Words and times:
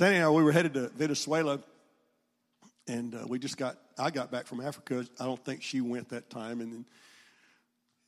And 0.00 0.22
I, 0.24 0.30
we 0.30 0.44
were 0.44 0.52
headed 0.52 0.74
to 0.74 0.90
Venezuela, 0.90 1.58
and 2.86 3.16
uh, 3.16 3.24
we 3.26 3.40
just 3.40 3.56
got, 3.56 3.78
I 3.98 4.10
got 4.10 4.30
back 4.30 4.46
from 4.46 4.60
Africa. 4.60 5.04
I 5.18 5.24
don't 5.24 5.44
think 5.44 5.60
she 5.60 5.80
went 5.80 6.10
that 6.10 6.30
time. 6.30 6.60
And, 6.60 6.84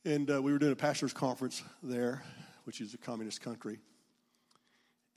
and 0.05 0.31
uh, 0.31 0.41
we 0.41 0.53
were 0.53 0.57
doing 0.57 0.71
a 0.71 0.75
pastor's 0.77 1.11
conference 1.11 1.61
there, 1.83 2.23
which 2.63 2.79
is 2.79 2.93
a 2.93 2.97
communist 2.97 3.41
country. 3.41 3.79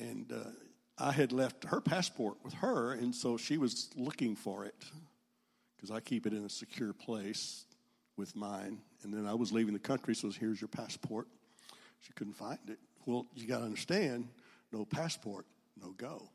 And 0.00 0.32
uh, 0.32 0.50
I 0.98 1.12
had 1.12 1.30
left 1.30 1.62
her 1.66 1.80
passport 1.80 2.38
with 2.42 2.54
her, 2.54 2.92
and 2.92 3.14
so 3.14 3.36
she 3.36 3.56
was 3.56 3.90
looking 3.94 4.34
for 4.34 4.64
it 4.64 4.84
because 5.76 5.92
I 5.92 6.00
keep 6.00 6.26
it 6.26 6.32
in 6.32 6.44
a 6.44 6.50
secure 6.50 6.92
place 6.92 7.66
with 8.16 8.34
mine. 8.34 8.78
And 9.04 9.14
then 9.14 9.26
I 9.26 9.34
was 9.34 9.52
leaving 9.52 9.74
the 9.74 9.78
country, 9.78 10.16
so 10.16 10.28
here's 10.30 10.60
your 10.60 10.68
passport. 10.68 11.28
She 12.00 12.12
couldn't 12.14 12.34
find 12.34 12.58
it. 12.66 12.80
Well, 13.06 13.26
you 13.36 13.46
got 13.46 13.58
to 13.58 13.64
understand 13.64 14.28
no 14.72 14.84
passport, 14.84 15.46
no 15.80 15.90
go. 15.92 16.30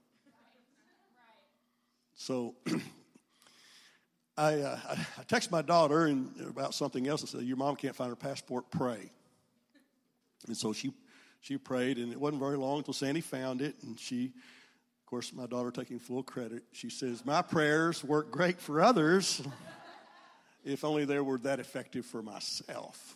So 2.19 2.53
I, 4.37 4.55
uh, 4.55 4.79
I 5.17 5.23
text 5.23 5.51
my 5.51 5.61
daughter 5.61 6.05
and 6.05 6.29
about 6.41 6.73
something 6.73 7.07
else. 7.07 7.23
I 7.23 7.27
said, 7.27 7.43
"Your 7.43 7.55
mom 7.55 7.77
can't 7.77 7.95
find 7.95 8.09
her 8.09 8.15
passport. 8.15 8.69
Pray." 8.69 9.09
And 10.45 10.55
so 10.55 10.73
she 10.73 10.91
she 11.39 11.57
prayed, 11.57 11.97
and 11.97 12.11
it 12.11 12.19
wasn't 12.19 12.41
very 12.41 12.57
long 12.57 12.79
until 12.79 12.93
Sandy 12.93 13.21
found 13.21 13.61
it, 13.61 13.75
and 13.83 13.97
she, 13.97 14.25
of 14.25 15.05
course, 15.05 15.31
my 15.31 15.45
daughter 15.45 15.71
taking 15.71 15.97
full 15.97 16.21
credit. 16.21 16.63
She 16.73 16.89
says, 16.89 17.25
"My 17.25 17.41
prayers 17.41 18.03
work 18.03 18.31
great 18.31 18.59
for 18.59 18.81
others. 18.81 19.41
if 20.65 20.83
only 20.83 21.05
they 21.05 21.21
were 21.21 21.37
that 21.39 21.61
effective 21.61 22.05
for 22.05 22.21
myself." 22.21 23.15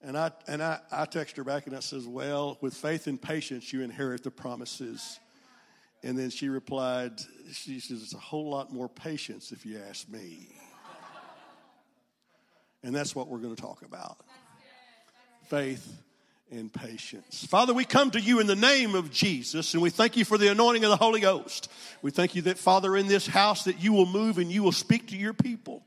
And 0.00 0.16
I 0.16 0.30
and 0.46 0.62
I, 0.62 0.78
I 0.92 1.06
text 1.06 1.36
her 1.38 1.44
back 1.44 1.66
and 1.66 1.74
I 1.74 1.80
says, 1.80 2.06
Well, 2.06 2.56
with 2.60 2.74
faith 2.74 3.08
and 3.08 3.20
patience 3.20 3.72
you 3.72 3.82
inherit 3.82 4.22
the 4.22 4.30
promises. 4.30 5.18
And 6.04 6.18
then 6.18 6.28
she 6.28 6.50
replied, 6.50 7.12
She 7.50 7.80
says, 7.80 8.02
It's 8.02 8.14
a 8.14 8.18
whole 8.18 8.50
lot 8.50 8.72
more 8.72 8.88
patience 8.88 9.50
if 9.52 9.64
you 9.64 9.80
ask 9.88 10.06
me. 10.08 10.48
and 12.82 12.94
that's 12.94 13.16
what 13.16 13.28
we're 13.28 13.38
going 13.38 13.56
to 13.56 13.60
talk 13.60 13.82
about. 13.82 14.18
Faith 15.48 16.02
and 16.50 16.70
patience. 16.70 17.46
Father, 17.46 17.72
we 17.72 17.86
come 17.86 18.10
to 18.10 18.20
you 18.20 18.38
in 18.38 18.46
the 18.46 18.54
name 18.54 18.94
of 18.94 19.10
Jesus 19.10 19.72
and 19.72 19.82
we 19.82 19.88
thank 19.88 20.16
you 20.18 20.26
for 20.26 20.36
the 20.36 20.50
anointing 20.50 20.84
of 20.84 20.90
the 20.90 20.96
Holy 20.96 21.20
Ghost. 21.20 21.70
We 22.02 22.10
thank 22.10 22.34
you 22.34 22.42
that, 22.42 22.58
Father, 22.58 22.96
in 22.96 23.08
this 23.08 23.26
house 23.26 23.64
that 23.64 23.82
you 23.82 23.94
will 23.94 24.06
move 24.06 24.36
and 24.36 24.52
you 24.52 24.62
will 24.62 24.72
speak 24.72 25.08
to 25.08 25.16
your 25.16 25.32
people. 25.32 25.82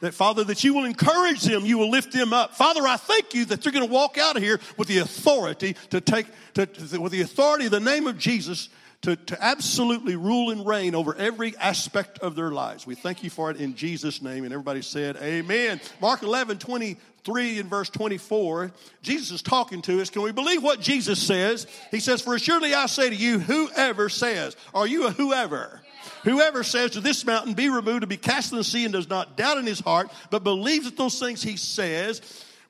That, 0.00 0.14
Father, 0.14 0.44
that 0.44 0.64
you 0.64 0.72
will 0.74 0.84
encourage 0.84 1.42
them, 1.42 1.66
you 1.66 1.76
will 1.76 1.90
lift 1.90 2.12
them 2.12 2.32
up. 2.32 2.54
Father, 2.54 2.86
I 2.86 2.96
thank 2.96 3.34
you 3.34 3.44
that 3.46 3.60
they're 3.60 3.72
going 3.72 3.86
to 3.86 3.92
walk 3.92 4.16
out 4.16 4.36
of 4.36 4.42
here 4.42 4.60
with 4.78 4.88
the 4.88 4.98
authority 4.98 5.76
to 5.90 6.00
take, 6.00 6.26
to, 6.54 6.66
to, 6.66 7.00
with 7.00 7.12
the 7.12 7.20
authority 7.20 7.66
of 7.66 7.72
the 7.72 7.80
name 7.80 8.06
of 8.06 8.16
Jesus 8.16 8.70
to, 9.02 9.14
to 9.14 9.42
absolutely 9.42 10.16
rule 10.16 10.50
and 10.50 10.66
reign 10.66 10.94
over 10.94 11.14
every 11.14 11.56
aspect 11.56 12.18
of 12.18 12.34
their 12.34 12.50
lives. 12.50 12.86
We 12.86 12.96
thank 12.96 13.22
you 13.22 13.30
for 13.30 13.50
it 13.50 13.58
in 13.58 13.76
Jesus' 13.76 14.20
name. 14.20 14.44
And 14.44 14.52
everybody 14.52 14.82
said, 14.82 15.16
Amen. 15.16 15.80
Mark 16.00 16.22
11, 16.22 16.58
23 16.58 17.60
and 17.60 17.70
verse 17.70 17.90
24, 17.90 18.72
Jesus 19.02 19.30
is 19.30 19.42
talking 19.42 19.82
to 19.82 20.00
us. 20.00 20.10
Can 20.10 20.22
we 20.22 20.32
believe 20.32 20.62
what 20.62 20.80
Jesus 20.80 21.22
says? 21.22 21.68
He 21.92 22.00
says, 22.00 22.22
For 22.22 22.38
surely 22.38 22.74
I 22.74 22.86
say 22.86 23.08
to 23.08 23.14
you, 23.14 23.38
whoever 23.38 24.08
says, 24.08 24.56
Are 24.74 24.86
you 24.86 25.06
a 25.06 25.10
whoever? 25.12 25.80
Whoever 26.24 26.64
says 26.64 26.92
to 26.92 27.00
this 27.00 27.24
mountain, 27.24 27.54
Be 27.54 27.68
removed 27.68 28.02
and 28.02 28.08
be 28.08 28.16
cast 28.16 28.50
in 28.50 28.58
the 28.58 28.64
sea, 28.64 28.84
and 28.84 28.92
does 28.92 29.08
not 29.08 29.36
doubt 29.36 29.58
in 29.58 29.66
his 29.66 29.80
heart, 29.80 30.10
but 30.30 30.42
believes 30.42 30.86
that 30.86 30.96
those 30.96 31.20
things 31.20 31.40
he 31.42 31.56
says 31.56 32.20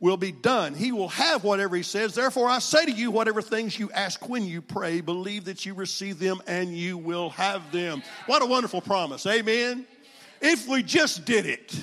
will 0.00 0.16
be 0.16 0.32
done. 0.32 0.74
He 0.74 0.92
will 0.92 1.08
have 1.08 1.44
whatever 1.44 1.76
he 1.76 1.82
says. 1.82 2.14
Therefore, 2.14 2.48
I 2.48 2.60
say 2.60 2.84
to 2.84 2.92
you, 2.92 3.10
whatever 3.10 3.42
things 3.42 3.78
you 3.78 3.90
ask 3.90 4.28
when 4.28 4.44
you 4.44 4.62
pray, 4.62 5.00
believe 5.00 5.46
that 5.46 5.66
you 5.66 5.74
receive 5.74 6.18
them 6.18 6.40
and 6.46 6.76
you 6.76 6.96
will 6.96 7.30
have 7.30 7.72
them. 7.72 8.02
What 8.26 8.42
a 8.42 8.46
wonderful 8.46 8.80
promise. 8.80 9.26
Amen. 9.26 9.86
If 10.40 10.68
we 10.68 10.82
just 10.82 11.24
did 11.24 11.46
it. 11.46 11.74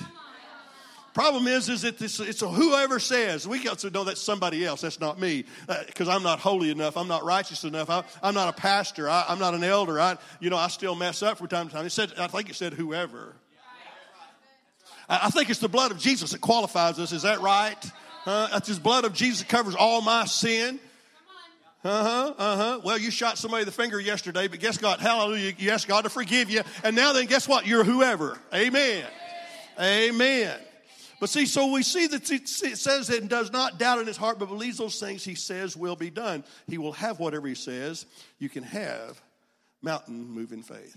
Problem 1.12 1.46
is, 1.46 1.70
is 1.70 1.80
that 1.80 1.96
this, 1.98 2.20
it's 2.20 2.42
a 2.42 2.48
whoever 2.48 2.98
says. 2.98 3.48
We 3.48 3.64
got 3.64 3.78
to 3.78 3.90
know 3.90 4.04
that's 4.04 4.20
somebody 4.20 4.66
else. 4.66 4.82
That's 4.82 5.00
not 5.00 5.18
me, 5.18 5.46
because 5.86 6.08
uh, 6.08 6.12
I'm 6.12 6.22
not 6.22 6.40
holy 6.40 6.70
enough. 6.70 6.98
I'm 6.98 7.08
not 7.08 7.24
righteous 7.24 7.64
enough. 7.64 7.88
I, 7.88 8.04
am 8.22 8.34
not 8.34 8.50
a 8.50 8.52
pastor. 8.52 9.08
I, 9.08 9.24
am 9.30 9.38
not 9.38 9.54
an 9.54 9.64
elder. 9.64 9.98
I, 9.98 10.18
you 10.40 10.50
know, 10.50 10.58
I 10.58 10.68
still 10.68 10.94
mess 10.94 11.22
up 11.22 11.38
from 11.38 11.48
time 11.48 11.68
to 11.68 11.74
time. 11.74 11.86
It 11.86 11.90
said, 11.90 12.12
I 12.18 12.26
think 12.26 12.50
it 12.50 12.54
said 12.54 12.74
whoever. 12.74 13.34
I, 15.08 15.20
I 15.22 15.30
think 15.30 15.48
it's 15.48 15.58
the 15.58 15.70
blood 15.70 15.90
of 15.90 15.98
Jesus 15.98 16.32
that 16.32 16.42
qualifies 16.42 16.98
us. 16.98 17.12
Is 17.12 17.22
that 17.22 17.40
right? 17.40 17.82
Uh, 18.26 18.48
that's 18.48 18.68
his 18.68 18.78
blood 18.78 19.04
of 19.04 19.14
Jesus 19.14 19.38
that 19.38 19.48
covers 19.48 19.76
all 19.76 20.00
my 20.02 20.24
sin. 20.24 20.80
Uh 21.84 22.02
huh. 22.02 22.34
Uh 22.36 22.56
huh. 22.56 22.80
Well, 22.82 22.98
you 22.98 23.12
shot 23.12 23.38
somebody 23.38 23.64
the 23.64 23.70
finger 23.70 24.00
yesterday, 24.00 24.48
but 24.48 24.58
guess 24.58 24.76
God, 24.76 24.98
hallelujah, 24.98 25.54
you 25.56 25.70
asked 25.70 25.86
God 25.86 26.02
to 26.02 26.10
forgive 26.10 26.50
you. 26.50 26.62
And 26.82 26.96
now 26.96 27.12
then, 27.12 27.26
guess 27.26 27.46
what? 27.46 27.64
You're 27.66 27.84
whoever. 27.84 28.36
Amen. 28.52 29.06
Amen. 29.80 30.58
But 31.20 31.30
see, 31.30 31.46
so 31.46 31.72
we 31.72 31.82
see 31.82 32.08
that 32.08 32.30
it 32.30 32.48
says 32.48 33.08
it 33.08 33.28
does 33.28 33.52
not 33.52 33.78
doubt 33.78 34.00
in 34.00 34.06
his 34.06 34.16
heart, 34.16 34.38
but 34.38 34.48
believes 34.48 34.78
those 34.78 34.98
things 35.00 35.24
he 35.24 35.34
says 35.34 35.76
will 35.76 35.96
be 35.96 36.10
done. 36.10 36.44
He 36.66 36.76
will 36.76 36.92
have 36.92 37.20
whatever 37.20 37.46
he 37.46 37.54
says. 37.54 38.04
You 38.38 38.48
can 38.48 38.64
have 38.64 39.20
mountain 39.80 40.28
moving 40.28 40.62
faith. 40.62 40.96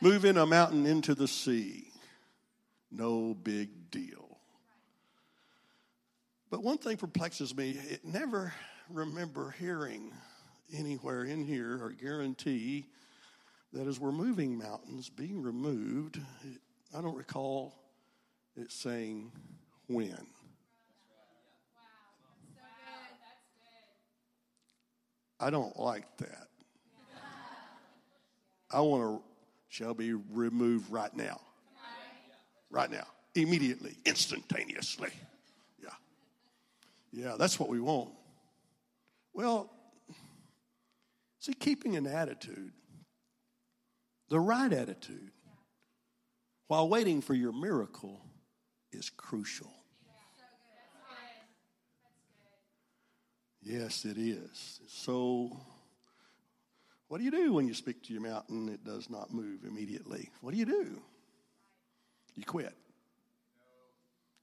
Moving 0.00 0.36
a 0.36 0.46
mountain 0.46 0.86
into 0.86 1.14
the 1.14 1.28
sea. 1.28 1.88
No 2.90 3.34
big 3.34 3.90
deal. 3.90 4.25
But 6.50 6.62
one 6.62 6.78
thing 6.78 6.96
perplexes 6.96 7.56
me 7.56 7.70
it 7.70 8.04
never 8.04 8.52
remember 8.90 9.54
hearing 9.58 10.12
anywhere 10.72 11.24
in 11.24 11.44
here 11.44 11.82
or 11.82 11.90
guarantee 11.90 12.86
that 13.72 13.86
as 13.86 13.98
we're 13.98 14.12
moving 14.12 14.56
mountains, 14.56 15.08
being 15.08 15.42
removed, 15.42 16.20
I 16.96 17.00
don't 17.00 17.16
recall 17.16 17.74
it 18.56 18.70
saying 18.72 19.32
when. 19.88 20.26
I 25.38 25.50
don't 25.50 25.78
like 25.78 26.16
that. 26.18 26.48
I 28.70 28.80
want 28.80 29.20
to 29.20 29.24
shall 29.68 29.94
be 29.94 30.14
removed 30.14 30.90
right 30.90 31.14
now. 31.14 31.40
Right 32.70 32.90
now. 32.90 33.06
Immediately, 33.34 33.96
instantaneously. 34.06 35.10
Yeah. 37.16 37.36
That's 37.38 37.58
what 37.58 37.70
we 37.70 37.80
want. 37.80 38.10
Well, 39.32 39.72
see, 41.38 41.54
keeping 41.54 41.96
an 41.96 42.06
attitude, 42.06 42.72
the 44.28 44.38
right 44.38 44.70
attitude, 44.70 45.30
while 46.68 46.88
waiting 46.88 47.22
for 47.22 47.32
your 47.32 47.52
miracle 47.52 48.20
is 48.92 49.08
crucial. 49.08 49.72
Yes, 53.62 54.04
it 54.04 54.18
is. 54.18 54.80
So, 54.86 55.56
what 57.08 57.18
do 57.18 57.24
you 57.24 57.30
do 57.30 57.52
when 57.52 57.66
you 57.66 57.74
speak 57.74 58.02
to 58.04 58.12
your 58.12 58.22
mountain? 58.22 58.58
And 58.58 58.70
it 58.70 58.84
does 58.84 59.10
not 59.10 59.32
move 59.32 59.64
immediately. 59.64 60.30
What 60.40 60.52
do 60.52 60.58
you 60.58 60.66
do? 60.66 61.00
You 62.36 62.44
quit. 62.44 62.74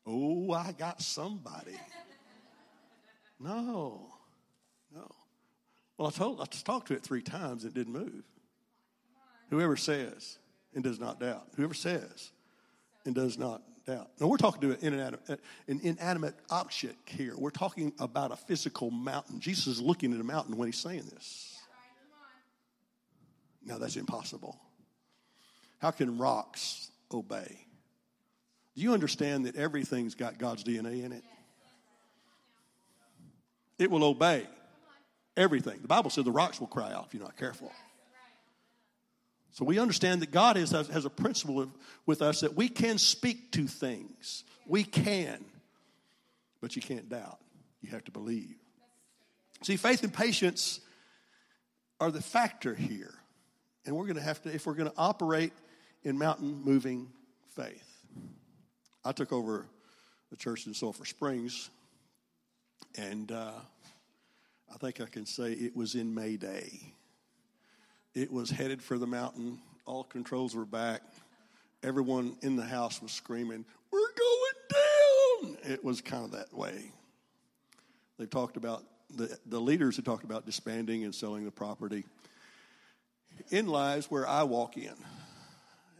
Oh, 0.05 0.51
I 0.51 0.73
got 0.73 1.01
somebody. 1.01 1.79
No, 3.43 4.07
no. 4.95 5.11
Well, 5.97 6.07
I 6.07 6.11
told, 6.11 6.39
I 6.39 6.45
talked 6.45 6.87
to 6.87 6.93
it 6.93 7.03
three 7.03 7.21
times. 7.21 7.63
And 7.63 7.75
it 7.75 7.77
didn't 7.77 7.93
move. 7.93 8.23
Whoever 9.49 9.75
says 9.75 10.39
and 10.73 10.83
does 10.83 10.99
not 10.99 11.19
doubt. 11.19 11.47
Whoever 11.55 11.73
says 11.73 12.31
and 13.05 13.13
does 13.13 13.37
not 13.37 13.61
doubt. 13.85 14.09
Now, 14.19 14.27
we're 14.27 14.37
talking 14.37 14.61
to 14.61 14.71
an 14.71 14.77
inanimate, 14.81 15.41
an 15.67 15.79
inanimate 15.83 16.35
object 16.49 17.09
here. 17.09 17.33
We're 17.37 17.51
talking 17.51 17.91
about 17.99 18.31
a 18.31 18.37
physical 18.37 18.89
mountain. 18.89 19.41
Jesus 19.41 19.67
is 19.67 19.81
looking 19.81 20.13
at 20.13 20.21
a 20.21 20.23
mountain 20.23 20.57
when 20.57 20.69
he's 20.69 20.79
saying 20.79 21.03
this. 21.13 21.59
Now, 23.65 23.77
that's 23.77 23.97
impossible. 23.97 24.57
How 25.79 25.91
can 25.91 26.17
rocks 26.17 26.89
obey? 27.13 27.65
Do 28.75 28.81
you 28.81 28.93
understand 28.93 29.45
that 29.45 29.55
everything's 29.57 30.15
got 30.15 30.37
God's 30.37 30.63
DNA 30.63 31.03
in 31.03 31.11
it? 31.11 31.23
It 33.83 33.91
will 33.91 34.05
obey 34.05 34.47
everything. 35.35 35.81
The 35.81 35.89
Bible 35.89 36.09
says 36.09 36.23
the 36.23 36.31
rocks 36.31 36.57
will 36.57 36.67
cry 36.67 36.93
out 36.93 37.07
if 37.07 37.13
you're 37.13 37.21
not 37.21 37.35
careful. 37.35 37.69
So 39.51 39.65
we 39.65 39.77
understand 39.77 40.21
that 40.21 40.31
God 40.31 40.55
is, 40.55 40.71
has 40.71 41.03
a 41.03 41.09
principle 41.09 41.69
with 42.05 42.21
us 42.21 42.39
that 42.39 42.55
we 42.55 42.69
can 42.69 42.97
speak 42.97 43.51
to 43.51 43.67
things. 43.67 44.45
We 44.65 44.85
can. 44.85 45.43
But 46.61 46.77
you 46.77 46.81
can't 46.81 47.09
doubt. 47.09 47.39
You 47.81 47.89
have 47.89 48.05
to 48.05 48.11
believe. 48.11 48.55
See, 49.63 49.75
faith 49.75 50.01
and 50.01 50.13
patience 50.13 50.79
are 51.99 52.09
the 52.09 52.21
factor 52.21 52.73
here. 52.73 53.13
And 53.85 53.97
we're 53.97 54.05
going 54.05 54.15
to 54.15 54.23
have 54.23 54.41
to, 54.43 54.55
if 54.55 54.65
we're 54.65 54.75
going 54.75 54.89
to 54.89 54.97
operate 54.97 55.51
in 56.05 56.17
mountain 56.17 56.61
moving 56.63 57.09
faith. 57.49 58.05
I 59.03 59.11
took 59.11 59.33
over 59.33 59.67
the 60.29 60.37
church 60.37 60.67
in 60.67 60.73
Sulphur 60.73 61.03
Springs, 61.03 61.69
and 62.97 63.31
uh, 63.31 63.51
I 64.73 64.77
think 64.77 65.01
I 65.01 65.05
can 65.05 65.25
say 65.25 65.51
it 65.51 65.75
was 65.75 65.95
in 65.95 66.13
May 66.13 66.37
Day 66.37 66.93
it 68.15 68.31
was 68.31 68.49
headed 68.49 68.81
for 68.81 68.97
the 68.97 69.07
mountain. 69.07 69.59
All 69.85 70.03
controls 70.03 70.55
were 70.55 70.65
back. 70.65 71.01
Everyone 71.81 72.37
in 72.41 72.55
the 72.55 72.63
house 72.63 73.01
was 73.01 73.11
screaming, 73.11 73.65
We're 73.91 73.99
going 73.99 75.55
down. 75.63 75.71
It 75.71 75.83
was 75.83 76.01
kind 76.01 76.23
of 76.23 76.31
that 76.31 76.53
way. 76.53 76.91
They 78.17 78.25
talked 78.25 78.55
about, 78.55 78.83
the, 79.15 79.37
the 79.47 79.59
leaders 79.59 79.95
had 79.95 80.05
talked 80.05 80.23
about 80.23 80.45
disbanding 80.45 81.03
and 81.03 81.13
selling 81.13 81.43
the 81.43 81.51
property. 81.51 82.05
In 83.49 83.65
lies 83.67 84.11
where 84.11 84.27
I 84.27 84.43
walk 84.43 84.77
in 84.77 84.93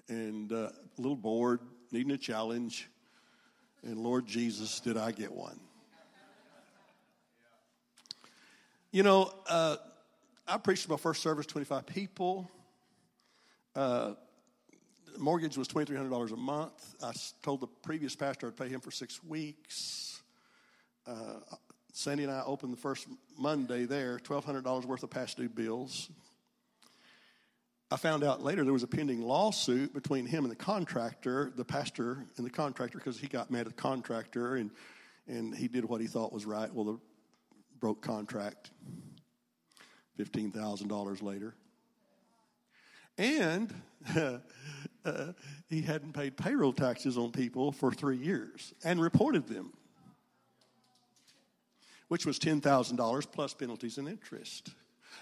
and 0.07 0.51
uh, 0.51 0.69
a 0.97 1.01
little 1.01 1.15
bored, 1.15 1.59
needing 1.91 2.11
a 2.11 2.17
challenge. 2.17 2.87
And 3.81 3.97
Lord 3.97 4.27
Jesus, 4.27 4.79
did 4.79 4.97
I 4.97 5.11
get 5.11 5.31
one? 5.31 5.59
You 8.93 9.01
know, 9.01 9.33
uh, 9.49 9.77
I 10.47 10.59
preached 10.59 10.87
my 10.87 10.97
first 10.97 11.23
service, 11.23 11.47
25 11.47 11.87
people. 11.87 12.47
Uh, 13.75 14.11
mortgage 15.17 15.57
was 15.57 15.67
$2,300 15.67 16.31
a 16.31 16.35
month. 16.35 16.95
I 17.01 17.11
told 17.41 17.61
the 17.61 17.67
previous 17.81 18.15
pastor 18.15 18.49
I'd 18.49 18.55
pay 18.55 18.67
him 18.67 18.81
for 18.81 18.91
six 18.91 19.23
weeks. 19.23 20.21
Uh, 21.07 21.39
Sandy 21.91 22.25
and 22.25 22.31
I 22.31 22.43
opened 22.45 22.71
the 22.71 22.77
first 22.77 23.07
Monday 23.35 23.85
there, 23.85 24.19
$1,200 24.19 24.85
worth 24.85 25.01
of 25.01 25.09
past 25.09 25.37
due 25.37 25.49
bills. 25.49 26.11
I 27.89 27.95
found 27.95 28.23
out 28.23 28.43
later 28.43 28.63
there 28.63 28.73
was 28.73 28.83
a 28.83 28.87
pending 28.87 29.23
lawsuit 29.23 29.91
between 29.91 30.27
him 30.27 30.45
and 30.45 30.51
the 30.51 30.55
contractor, 30.55 31.51
the 31.55 31.65
pastor 31.65 32.27
and 32.37 32.45
the 32.45 32.51
contractor, 32.51 32.99
because 32.99 33.17
he 33.17 33.25
got 33.25 33.49
mad 33.49 33.61
at 33.61 33.75
the 33.75 33.81
contractor 33.81 34.57
and, 34.57 34.69
and 35.27 35.55
he 35.55 35.67
did 35.67 35.83
what 35.83 35.99
he 35.99 36.05
thought 36.05 36.31
was 36.31 36.45
right. 36.45 36.71
Well, 36.71 36.85
the 36.85 36.99
broke 37.83 38.01
contract 38.01 38.71
$15,000 40.17 41.21
later. 41.21 41.53
And 43.17 43.73
uh, 44.15 45.33
he 45.67 45.81
hadn't 45.81 46.13
paid 46.13 46.37
payroll 46.37 46.71
taxes 46.71 47.17
on 47.17 47.33
people 47.33 47.73
for 47.73 47.91
three 47.91 48.15
years 48.15 48.73
and 48.85 49.01
reported 49.01 49.47
them, 49.47 49.73
which 52.07 52.25
was 52.25 52.39
$10,000 52.39 53.31
plus 53.33 53.53
penalties 53.53 53.97
and 53.97 54.07
interest. 54.07 54.69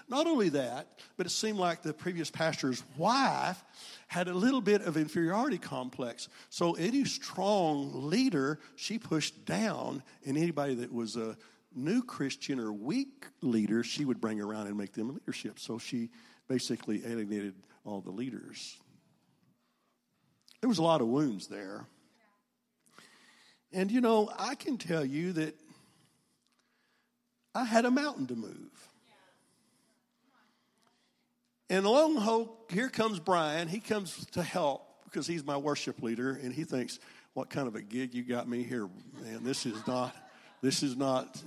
Not 0.08 0.28
only 0.28 0.50
that, 0.50 1.00
but 1.16 1.26
it 1.26 1.30
seemed 1.30 1.58
like 1.58 1.82
the 1.82 1.92
previous 1.92 2.30
pastor's 2.30 2.84
wife 2.96 3.60
had 4.06 4.28
a 4.28 4.34
little 4.34 4.60
bit 4.60 4.82
of 4.82 4.96
inferiority 4.96 5.58
complex. 5.58 6.28
So 6.48 6.74
any 6.74 7.06
strong 7.06 8.08
leader, 8.08 8.60
she 8.76 9.00
pushed 9.00 9.46
down, 9.46 10.04
and 10.24 10.38
anybody 10.38 10.76
that 10.76 10.92
was 10.92 11.16
a 11.16 11.36
new 11.74 12.02
Christian 12.02 12.58
or 12.58 12.72
weak 12.72 13.26
leader, 13.40 13.82
she 13.82 14.04
would 14.04 14.20
bring 14.20 14.40
around 14.40 14.66
and 14.66 14.76
make 14.76 14.92
them 14.92 15.14
leadership. 15.14 15.58
So 15.58 15.78
she 15.78 16.10
basically 16.48 17.02
alienated 17.06 17.54
all 17.84 18.00
the 18.00 18.10
leaders. 18.10 18.78
There 20.60 20.68
was 20.68 20.78
a 20.78 20.82
lot 20.82 21.00
of 21.00 21.08
wounds 21.08 21.48
there. 21.48 21.86
And 23.72 23.90
you 23.90 24.00
know, 24.00 24.30
I 24.38 24.54
can 24.54 24.76
tell 24.76 25.04
you 25.04 25.32
that 25.32 25.58
I 27.54 27.64
had 27.64 27.84
a 27.84 27.90
mountain 27.90 28.26
to 28.28 28.36
move. 28.36 28.88
And 31.68 31.86
along 31.86 32.14
the 32.14 32.48
here 32.74 32.90
comes 32.90 33.18
Brian. 33.18 33.66
He 33.66 33.80
comes 33.80 34.26
to 34.32 34.42
help 34.42 35.04
because 35.04 35.26
he's 35.26 35.44
my 35.44 35.56
worship 35.56 36.02
leader, 36.02 36.32
and 36.42 36.52
he 36.52 36.64
thinks, 36.64 36.98
"What 37.32 37.48
kind 37.48 37.66
of 37.66 37.76
a 37.76 37.82
gig 37.82 38.14
you 38.14 38.22
got 38.24 38.46
me 38.46 38.62
here, 38.62 38.88
man? 39.22 39.42
This 39.42 39.64
is 39.64 39.86
not, 39.86 40.14
this 40.62 40.82
is 40.82 40.96
not, 40.96 41.42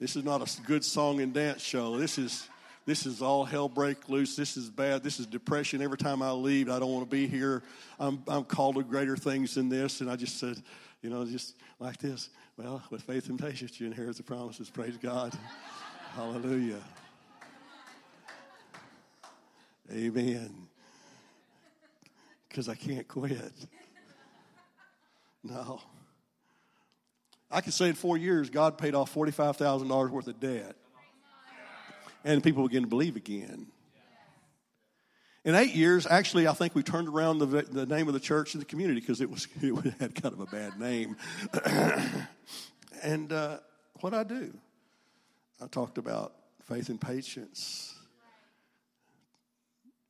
this 0.00 0.16
is 0.16 0.24
not 0.24 0.40
a 0.42 0.62
good 0.62 0.84
song 0.84 1.20
and 1.20 1.32
dance 1.32 1.62
show. 1.62 1.98
This 1.98 2.18
is." 2.18 2.48
This 2.86 3.06
is 3.06 3.22
all 3.22 3.44
hell 3.44 3.68
break 3.68 4.10
loose. 4.10 4.36
This 4.36 4.56
is 4.58 4.68
bad. 4.68 5.02
This 5.02 5.18
is 5.18 5.26
depression. 5.26 5.80
Every 5.80 5.96
time 5.96 6.20
I 6.20 6.32
leave, 6.32 6.68
I 6.68 6.78
don't 6.78 6.92
want 6.92 7.08
to 7.08 7.10
be 7.10 7.26
here. 7.26 7.62
I'm, 7.98 8.22
I'm 8.28 8.44
called 8.44 8.74
to 8.76 8.82
greater 8.82 9.16
things 9.16 9.54
than 9.54 9.70
this. 9.70 10.02
And 10.02 10.10
I 10.10 10.16
just 10.16 10.38
said, 10.38 10.62
you 11.00 11.08
know, 11.08 11.24
just 11.24 11.56
like 11.80 11.96
this. 11.96 12.28
Well, 12.58 12.82
with 12.90 13.02
faith 13.02 13.30
and 13.30 13.38
patience, 13.38 13.80
you 13.80 13.86
inherit 13.86 14.16
the 14.16 14.22
promises. 14.22 14.68
Praise 14.68 14.98
God. 14.98 15.32
Hallelujah. 16.14 16.80
Amen. 19.90 20.54
Because 22.48 22.68
I 22.68 22.74
can't 22.74 23.08
quit. 23.08 23.40
No. 25.46 25.78
I 27.54 27.60
can 27.60 27.70
say 27.70 27.88
in 27.88 27.94
four 27.94 28.16
years, 28.16 28.50
God 28.50 28.76
paid 28.78 28.96
off 28.96 29.14
$45,000 29.14 30.10
worth 30.10 30.26
of 30.26 30.40
debt. 30.40 30.74
And 32.24 32.42
people 32.42 32.66
began 32.66 32.82
to 32.82 32.88
believe 32.88 33.14
again. 33.14 33.68
In 35.44 35.54
eight 35.54 35.74
years, 35.74 36.06
actually, 36.06 36.48
I 36.48 36.52
think 36.52 36.74
we 36.74 36.82
turned 36.82 37.06
around 37.06 37.38
the, 37.38 37.46
the 37.46 37.86
name 37.86 38.08
of 38.08 38.14
the 38.14 38.20
church 38.20 38.54
in 38.54 38.60
the 38.60 38.66
community 38.66 38.98
because 39.00 39.20
it 39.20 39.30
was 39.30 39.46
it 39.60 39.94
had 40.00 40.14
kind 40.20 40.34
of 40.34 40.40
a 40.40 40.46
bad 40.46 40.80
name. 40.80 41.16
and 43.02 43.32
uh, 43.32 43.58
what 44.00 44.14
I 44.14 44.24
do, 44.24 44.52
I 45.62 45.66
talked 45.66 45.98
about 45.98 46.32
faith 46.62 46.88
and 46.88 47.00
patience 47.00 47.94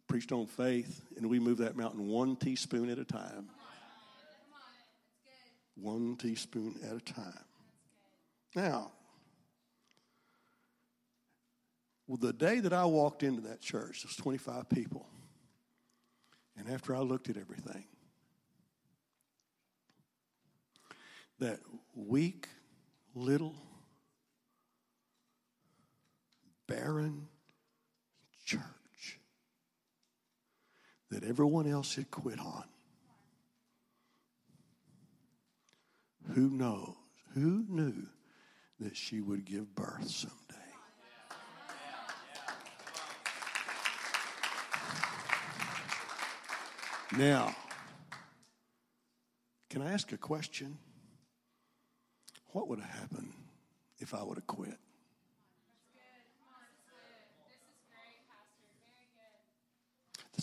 preached 0.07 0.31
on 0.31 0.47
faith, 0.47 1.03
and 1.17 1.29
we 1.29 1.41
move 1.41 1.59
that 1.59 1.77
mountain 1.77 2.07
one 2.07 2.37
teaspoon 2.37 2.89
at 2.89 2.99
a 2.99 3.05
time. 3.05 3.49
One 5.75 6.17
teaspoon 6.17 6.77
at 6.85 6.97
a 6.97 7.01
time. 7.01 7.45
Now, 8.55 8.93
well, 12.07 12.19
the 12.19 12.33
day 12.33 12.61
that 12.61 12.73
I 12.73 12.85
walked 12.85 13.23
into 13.23 13.41
that 13.43 13.61
church, 13.61 14.03
there 14.03 14.09
was 14.09 14.17
25 14.17 14.69
people. 14.69 15.07
And 16.57 16.69
after 16.69 16.95
I 16.95 17.01
looked 17.01 17.29
at 17.29 17.37
everything, 17.37 17.85
that 21.41 21.61
weak, 21.95 22.49
little, 23.15 23.57
barren 26.67 27.29
church 28.45 29.19
that 31.11 31.25
everyone 31.25 31.67
else 31.67 31.95
had 31.95 32.11
quit 32.11 32.39
on. 32.39 32.65
Who 36.33 36.51
knows? 36.51 36.95
Who 37.35 37.65
knew 37.69 38.07
that 38.81 38.97
she 38.97 39.21
would 39.21 39.45
give 39.45 39.75
birth 39.75 40.09
someday? 40.09 40.35
Now, 47.17 47.55
can 49.71 49.83
I 49.83 49.93
ask 49.93 50.11
a 50.13 50.17
question? 50.17 50.79
What 52.53 52.69
would 52.69 52.81
have 52.81 52.91
happened 52.91 53.33
if 53.99 54.15
I 54.15 54.23
would 54.23 54.37
have 54.39 54.47
quit? 54.47 54.79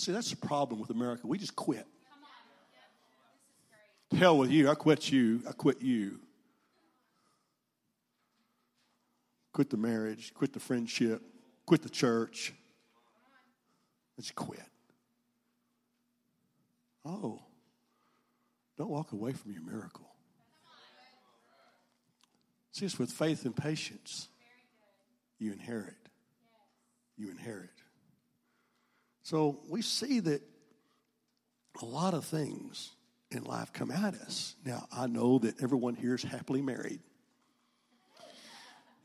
See, 0.01 0.11
that's 0.11 0.31
the 0.31 0.37
problem 0.37 0.79
with 0.79 0.89
America. 0.89 1.27
We 1.27 1.37
just 1.37 1.55
quit. 1.55 1.85
Hell 4.17 4.37
with 4.37 4.51
you. 4.51 4.69
I 4.69 4.75
quit 4.75 5.11
you. 5.11 5.41
I 5.47 5.51
quit 5.53 5.81
you. 5.81 6.19
Quit 9.53 9.69
the 9.69 9.77
marriage, 9.77 10.33
quit 10.33 10.53
the 10.53 10.59
friendship, 10.59 11.21
quit 11.65 11.81
the 11.81 11.89
church. 11.89 12.53
Let's 14.17 14.31
quit. 14.31 14.61
Oh, 17.03 17.41
don't 18.77 18.89
walk 18.89 19.11
away 19.11 19.33
from 19.33 19.51
your 19.51 19.63
miracle. 19.63 20.07
See, 22.71 22.85
it's 22.85 22.97
with 22.97 23.11
faith 23.11 23.43
and 23.45 23.55
patience 23.55 24.29
you 25.39 25.51
inherit. 25.51 25.95
You 27.17 27.29
inherit. 27.29 27.69
So 29.23 29.59
we 29.69 29.81
see 29.81 30.19
that 30.21 30.41
a 31.81 31.85
lot 31.85 32.13
of 32.13 32.25
things 32.25 32.91
in 33.31 33.43
life 33.43 33.73
come 33.73 33.91
at 33.91 34.13
us. 34.15 34.55
Now, 34.65 34.87
I 34.91 35.07
know 35.07 35.39
that 35.39 35.61
everyone 35.61 35.95
here 35.95 36.15
is 36.15 36.23
happily 36.23 36.61
married. 36.61 36.99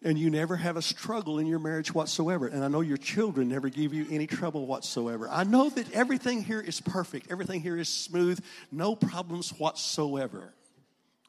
And 0.03 0.19
you 0.19 0.31
never 0.31 0.57
have 0.57 0.77
a 0.77 0.83
struggle 0.83 1.39
in 1.39 1.47
your 1.47 1.59
marriage 1.59 1.93
whatsoever. 1.93 2.47
And 2.47 2.63
I 2.63 2.69
know 2.69 2.81
your 2.81 2.99
children 2.99 3.49
never 3.49 3.69
give 3.69 3.95
you 3.95 4.07
any 4.11 4.27
trouble 4.27 4.67
whatsoever. 4.67 5.29
I 5.29 5.45
know 5.45 5.71
that 5.71 5.93
everything 5.93 6.45
here 6.45 6.61
is 6.61 6.81
perfect, 6.81 7.31
everything 7.31 7.61
here 7.61 7.77
is 7.77 7.89
smooth, 7.89 8.39
no 8.71 8.95
problems 8.95 9.51
whatsoever. 9.51 10.53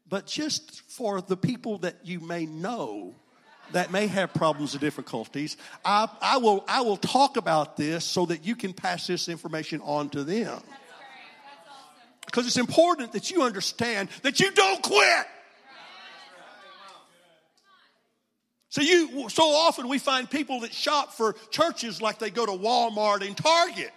But 0.10 0.28
just 0.28 0.82
for 0.90 1.22
the 1.22 1.38
people 1.38 1.80
that 1.80 1.96
you 2.06 2.20
may 2.20 2.46
know, 2.46 3.16
that 3.74 3.92
may 3.92 4.08
have 4.08 4.34
problems 4.34 4.76
or 4.76 4.80
difficulties, 4.80 5.58
I, 5.84 6.08
I, 6.22 6.38
will, 6.38 6.64
I 6.68 6.82
will 6.82 6.98
talk 6.98 7.38
about 7.38 7.78
this 7.78 8.06
so 8.06 8.26
that 8.28 8.46
you 8.46 8.56
can 8.56 8.74
pass 8.74 9.08
this 9.08 9.28
information 9.28 9.82
on 9.82 10.10
to 10.10 10.24
them. 10.24 10.62
Because 12.28 12.46
it's 12.46 12.58
important 12.58 13.14
that 13.14 13.32
you 13.32 13.42
understand 13.42 14.10
that 14.22 14.40
you 14.40 14.52
don't 14.52 14.84
quit. 14.84 15.26
So 18.70 18.82
you 18.82 19.30
so 19.30 19.44
often 19.44 19.88
we 19.88 19.98
find 19.98 20.30
people 20.30 20.60
that 20.60 20.74
shop 20.74 21.14
for 21.14 21.34
churches 21.50 22.02
like 22.02 22.20
they 22.20 22.30
go 22.30 22.46
to 22.46 22.52
Walmart 22.52 23.26
and 23.26 23.36
Target. 23.36 23.94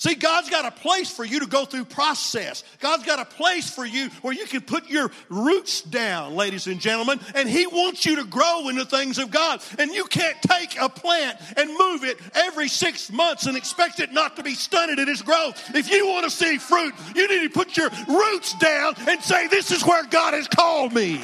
See, 0.00 0.14
God's 0.14 0.48
got 0.48 0.64
a 0.64 0.70
place 0.70 1.10
for 1.10 1.26
you 1.26 1.40
to 1.40 1.46
go 1.46 1.66
through 1.66 1.84
process. 1.84 2.64
God's 2.78 3.04
got 3.04 3.18
a 3.18 3.26
place 3.26 3.68
for 3.68 3.84
you 3.84 4.08
where 4.22 4.32
you 4.32 4.46
can 4.46 4.62
put 4.62 4.88
your 4.88 5.10
roots 5.28 5.82
down, 5.82 6.34
ladies 6.34 6.66
and 6.66 6.80
gentlemen, 6.80 7.20
and 7.34 7.46
He 7.46 7.66
wants 7.66 8.06
you 8.06 8.16
to 8.16 8.24
grow 8.24 8.70
in 8.70 8.76
the 8.76 8.86
things 8.86 9.18
of 9.18 9.30
God. 9.30 9.60
And 9.78 9.90
you 9.90 10.06
can't 10.06 10.40
take 10.40 10.80
a 10.80 10.88
plant 10.88 11.36
and 11.54 11.68
move 11.76 12.04
it 12.04 12.18
every 12.32 12.66
six 12.66 13.12
months 13.12 13.44
and 13.44 13.58
expect 13.58 14.00
it 14.00 14.10
not 14.10 14.36
to 14.36 14.42
be 14.42 14.54
stunted 14.54 14.98
in 14.98 15.06
its 15.06 15.20
growth. 15.20 15.62
If 15.74 15.90
you 15.90 16.06
want 16.06 16.24
to 16.24 16.30
see 16.30 16.56
fruit, 16.56 16.94
you 17.14 17.28
need 17.28 17.42
to 17.42 17.50
put 17.50 17.76
your 17.76 17.90
roots 18.08 18.54
down 18.54 18.94
and 19.06 19.20
say, 19.22 19.48
This 19.48 19.70
is 19.70 19.84
where 19.84 20.06
God 20.06 20.32
has 20.32 20.48
called 20.48 20.94
me. 20.94 21.20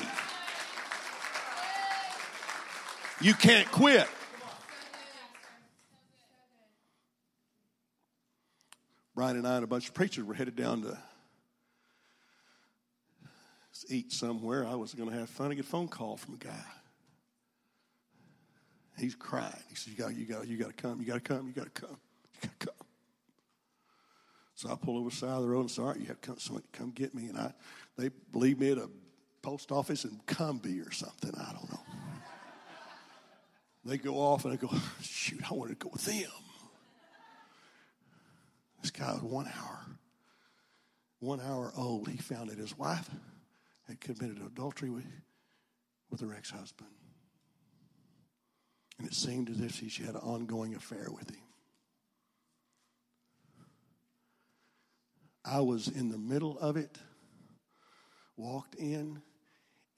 You 3.22 3.32
can't 3.32 3.72
quit. 3.72 4.06
Brian 9.16 9.38
and 9.38 9.48
I 9.48 9.54
and 9.54 9.64
a 9.64 9.66
bunch 9.66 9.88
of 9.88 9.94
preachers 9.94 10.24
were 10.24 10.34
headed 10.34 10.56
down 10.56 10.82
to 10.82 10.98
eat 13.88 14.12
somewhere. 14.12 14.66
I 14.66 14.74
was 14.74 14.92
going 14.92 15.08
to 15.08 15.16
have 15.16 15.30
fun. 15.30 15.50
I 15.50 15.54
get 15.54 15.64
a 15.64 15.68
phone 15.68 15.88
call 15.88 16.18
from 16.18 16.34
a 16.34 16.36
guy. 16.36 16.64
He's 18.98 19.14
crying. 19.14 19.52
He 19.70 19.74
says, 19.74 19.94
"You 19.94 19.98
got, 19.98 20.14
you 20.14 20.26
got, 20.26 20.46
you 20.46 20.58
got 20.58 20.68
to 20.68 20.74
come. 20.74 21.00
You 21.00 21.06
got 21.06 21.14
to 21.14 21.20
come. 21.20 21.46
You 21.46 21.54
got 21.54 21.74
to 21.74 21.80
come. 21.80 21.96
You 22.34 22.48
got 22.48 22.60
to 22.60 22.66
come." 22.66 22.86
So 24.54 24.70
I 24.70 24.74
pull 24.74 24.98
over 24.98 25.08
the 25.08 25.16
side 25.16 25.30
of 25.30 25.42
the 25.42 25.48
road 25.48 25.60
and 25.60 25.70
say, 25.70 25.80
"All 25.80 25.88
right, 25.88 25.98
you 25.98 26.06
have 26.06 26.20
to 26.20 26.26
come. 26.26 26.62
Come 26.72 26.90
get 26.90 27.14
me." 27.14 27.28
And 27.28 27.38
I, 27.38 27.54
they 27.96 28.10
leave 28.34 28.58
me 28.58 28.72
at 28.72 28.78
a 28.78 28.90
post 29.40 29.72
office 29.72 30.04
in 30.04 30.20
Cumby 30.26 30.86
or 30.86 30.92
something. 30.92 31.32
I 31.38 31.52
don't 31.52 31.70
know. 31.72 31.80
They 33.86 33.96
go 33.96 34.16
off 34.16 34.44
and 34.44 34.52
I 34.52 34.56
go, 34.56 34.70
"Shoot, 35.02 35.50
I 35.50 35.54
want 35.54 35.70
to 35.70 35.76
go 35.76 35.88
with 35.90 36.04
them." 36.04 36.45
Guy 38.98 39.12
was 39.12 39.22
one 39.22 39.46
hour, 39.46 39.86
one 41.20 41.40
hour 41.40 41.72
old. 41.76 42.08
He 42.08 42.16
found 42.16 42.50
that 42.50 42.58
his 42.58 42.76
wife 42.78 43.10
had 43.86 44.00
committed 44.00 44.40
adultery 44.44 44.90
with, 44.90 45.04
with 46.10 46.20
her 46.20 46.34
ex 46.34 46.50
husband. 46.50 46.90
And 48.98 49.06
it 49.06 49.14
seemed 49.14 49.50
as 49.50 49.60
if 49.60 49.74
she 49.74 50.02
had 50.02 50.14
an 50.14 50.22
ongoing 50.22 50.74
affair 50.74 51.08
with 51.10 51.28
him. 51.28 51.42
I 55.44 55.60
was 55.60 55.86
in 55.88 56.08
the 56.08 56.18
middle 56.18 56.58
of 56.58 56.76
it, 56.76 56.98
walked 58.36 58.74
in, 58.74 59.22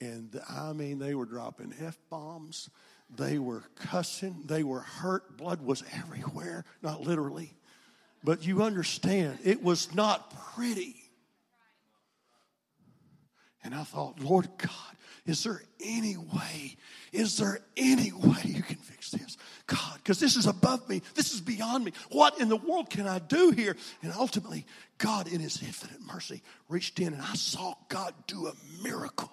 and 0.01 0.39
I 0.47 0.73
mean, 0.73 0.99
they 0.99 1.15
were 1.15 1.25
dropping 1.25 1.73
F 1.81 1.97
bombs. 2.09 2.69
They 3.09 3.39
were 3.39 3.63
cussing. 3.75 4.43
They 4.45 4.63
were 4.63 4.81
hurt. 4.81 5.37
Blood 5.37 5.61
was 5.61 5.83
everywhere, 5.93 6.65
not 6.81 7.01
literally. 7.01 7.53
But 8.23 8.45
you 8.45 8.63
understand, 8.63 9.39
it 9.43 9.63
was 9.63 9.93
not 9.95 10.33
pretty. 10.53 10.95
And 13.63 13.73
I 13.73 13.83
thought, 13.83 14.19
Lord 14.19 14.47
God, 14.57 14.71
is 15.25 15.43
there 15.43 15.61
any 15.83 16.17
way? 16.17 16.77
Is 17.11 17.37
there 17.37 17.59
any 17.77 18.11
way 18.11 18.41
you 18.43 18.63
can 18.63 18.77
fix 18.77 19.11
this? 19.11 19.37
God, 19.67 19.95
because 19.97 20.19
this 20.19 20.35
is 20.35 20.47
above 20.47 20.87
me. 20.89 21.01
This 21.15 21.33
is 21.33 21.41
beyond 21.41 21.85
me. 21.85 21.93
What 22.09 22.39
in 22.39 22.49
the 22.49 22.55
world 22.55 22.89
can 22.89 23.07
I 23.07 23.19
do 23.19 23.51
here? 23.51 23.75
And 24.01 24.11
ultimately, 24.13 24.65
God, 24.97 25.27
in 25.27 25.39
His 25.39 25.61
infinite 25.61 26.01
mercy, 26.01 26.41
reached 26.67 26.99
in 26.99 27.13
and 27.13 27.21
I 27.21 27.35
saw 27.35 27.75
God 27.89 28.13
do 28.27 28.47
a 28.47 28.53
miracle. 28.81 29.31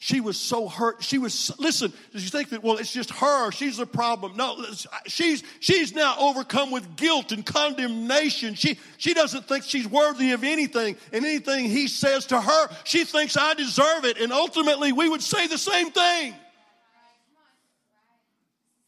She 0.00 0.20
was 0.20 0.38
so 0.38 0.68
hurt. 0.68 1.02
She 1.02 1.18
was, 1.18 1.50
listen, 1.58 1.92
you 2.12 2.20
think 2.20 2.50
that, 2.50 2.62
well, 2.62 2.76
it's 2.76 2.92
just 2.92 3.10
her. 3.10 3.50
She's 3.50 3.78
the 3.78 3.86
problem. 3.86 4.36
No, 4.36 4.64
she's, 5.06 5.42
she's 5.58 5.92
now 5.92 6.14
overcome 6.20 6.70
with 6.70 6.94
guilt 6.94 7.32
and 7.32 7.44
condemnation. 7.44 8.54
She, 8.54 8.78
she 8.96 9.12
doesn't 9.12 9.48
think 9.48 9.64
she's 9.64 9.88
worthy 9.88 10.30
of 10.30 10.44
anything. 10.44 10.96
And 11.12 11.24
anything 11.24 11.64
he 11.64 11.88
says 11.88 12.26
to 12.26 12.40
her, 12.40 12.68
she 12.84 13.04
thinks 13.04 13.36
I 13.36 13.54
deserve 13.54 14.04
it. 14.04 14.20
And 14.20 14.32
ultimately, 14.32 14.92
we 14.92 15.08
would 15.08 15.22
say 15.22 15.48
the 15.48 15.58
same 15.58 15.90
thing. 15.90 16.32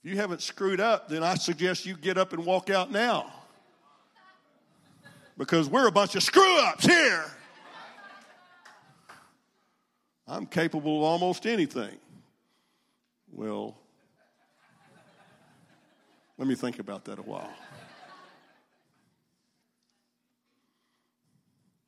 If 0.04 0.10
you 0.10 0.16
haven't 0.16 0.42
screwed 0.42 0.80
up, 0.80 1.08
then 1.08 1.24
I 1.24 1.34
suggest 1.34 1.86
you 1.86 1.96
get 1.96 2.18
up 2.18 2.32
and 2.32 2.46
walk 2.46 2.70
out 2.70 2.92
now. 2.92 3.32
Because 5.36 5.68
we're 5.68 5.88
a 5.88 5.92
bunch 5.92 6.14
of 6.14 6.22
screw 6.22 6.58
ups 6.60 6.86
here. 6.86 7.24
I'm 10.30 10.46
capable 10.46 10.98
of 10.98 11.02
almost 11.02 11.44
anything. 11.44 11.98
Well, 13.32 13.76
let 16.38 16.46
me 16.46 16.54
think 16.54 16.78
about 16.78 17.06
that 17.06 17.18
a 17.18 17.22
while. 17.22 17.52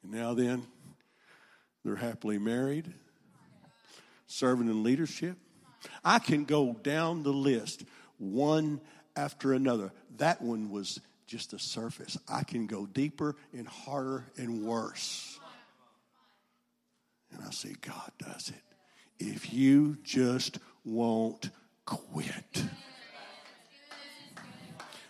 And 0.03 0.11
now 0.11 0.35
then, 0.35 0.67
they're 1.85 1.95
happily 1.95 2.39
married, 2.39 2.93
serving 4.27 4.67
in 4.67 4.83
leadership. 4.83 5.37
I 6.05 6.19
can 6.19 6.45
go 6.45 6.73
down 6.83 7.23
the 7.23 7.33
list 7.33 7.85
one 8.19 8.81
after 9.15 9.53
another. 9.53 9.93
That 10.17 10.43
one 10.43 10.69
was 10.69 11.01
just 11.29 11.53
the 11.53 11.61
surface. 11.61 12.19
I 12.29 12.43
can 12.43 12.67
go 12.67 12.87
deeper 12.87 13.37
and 13.53 13.69
harder 13.69 14.25
and 14.37 14.65
worse. 14.65 15.32
And 17.33 17.43
I 17.47 17.51
say, 17.51 17.75
God 17.81 18.12
does 18.19 18.49
it. 18.51 18.62
If 19.19 19.53
you 19.53 19.99
just 20.03 20.59
won't 20.85 21.51
quit. 21.85 22.65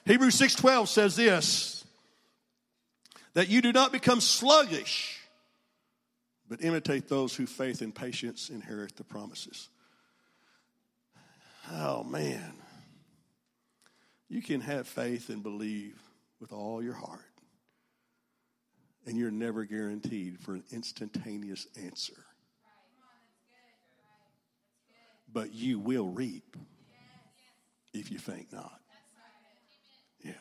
Hebrews 0.05 0.39
6:12 0.39 0.89
says 0.89 1.17
this 1.17 1.85
that 3.35 3.49
you 3.49 3.63
do 3.63 3.73
not 3.73 3.93
become 3.93 4.21
sluggish 4.21 5.21
but 6.49 6.63
imitate 6.63 7.09
those 7.09 7.35
who 7.35 7.47
faith 7.47 7.81
and 7.81 7.95
patience 7.95 8.51
inherit 8.51 8.95
the 8.97 9.05
promises. 9.05 9.71
Oh 11.71 12.05
man. 12.05 12.53
You 14.29 14.43
can 14.43 14.61
have 14.61 14.87
faith 14.87 15.31
and 15.31 15.43
believe 15.43 15.99
with 16.41 16.53
all 16.53 16.83
your 16.83 16.95
heart 16.95 17.32
and 19.07 19.17
you're 19.17 19.31
never 19.31 19.65
guaranteed 19.65 20.39
for 20.41 20.55
an 20.55 20.65
instantaneous 20.71 21.67
answer. 21.83 22.25
But 25.33 25.55
you 25.55 25.79
will 25.79 26.09
reap 26.09 26.57
if 27.93 28.11
you 28.11 28.19
faint 28.19 28.53
not. 28.53 28.81
Yeah. 30.23 30.33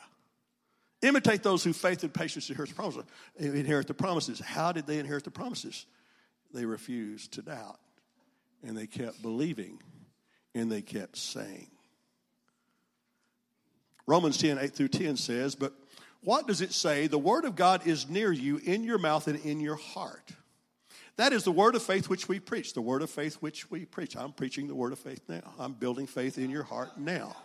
Imitate 1.02 1.44
those 1.44 1.64
who 1.64 1.74
faith 1.74 2.04
and 2.04 2.14
patience 2.14 2.50
inherit 2.50 2.70
the 2.70 2.76
promises. 2.76 3.04
Inherit 3.38 3.88
the 3.88 3.94
promises. 3.94 4.40
How 4.40 4.72
did 4.72 4.86
they 4.86 5.00
inherit 5.00 5.24
the 5.24 5.32
promises? 5.32 5.86
They 6.54 6.66
refused 6.66 7.34
to 7.34 7.42
doubt, 7.42 7.80
and 8.64 8.78
they 8.78 8.86
kept 8.86 9.22
believing, 9.22 9.82
and 10.54 10.72
they 10.72 10.82
kept 10.82 11.18
saying. 11.18 11.68
Romans 14.06 14.38
10, 14.38 14.58
8 14.60 14.74
through 14.74 14.90
10 14.90 15.16
says, 15.18 15.56
But 15.56 15.74
what 16.24 16.48
does 16.48 16.62
it 16.62 16.72
say? 16.72 17.08
The 17.08 17.18
word 17.18 17.46
of 17.46 17.56
God 17.56 17.88
is 17.88 18.10
near 18.10 18.32
you 18.32 18.58
in 18.58 18.84
your 18.84 18.98
mouth 19.00 19.28
and 19.28 19.40
in 19.40 19.60
your 19.60 19.76
heart. 19.76 20.32
That 21.18 21.34
is 21.34 21.44
the 21.44 21.52
word 21.52 21.76
of 21.76 21.84
faith 21.84 22.10
which 22.10 22.28
we 22.28 22.40
preach. 22.40 22.74
The 22.74 22.82
word 22.82 23.02
of 23.02 23.10
faith 23.10 23.36
which 23.36 23.70
we 23.70 23.86
preach. 23.86 24.16
I'm 24.16 24.32
preaching 24.32 24.68
the 24.68 24.76
word 24.76 24.94
of 24.94 25.00
faith 25.00 25.22
now. 25.28 25.54
I'm 25.60 25.74
building 25.74 26.08
faith 26.08 26.38
in 26.38 26.50
your 26.50 26.64
heart 26.64 26.98
now. 26.98 27.36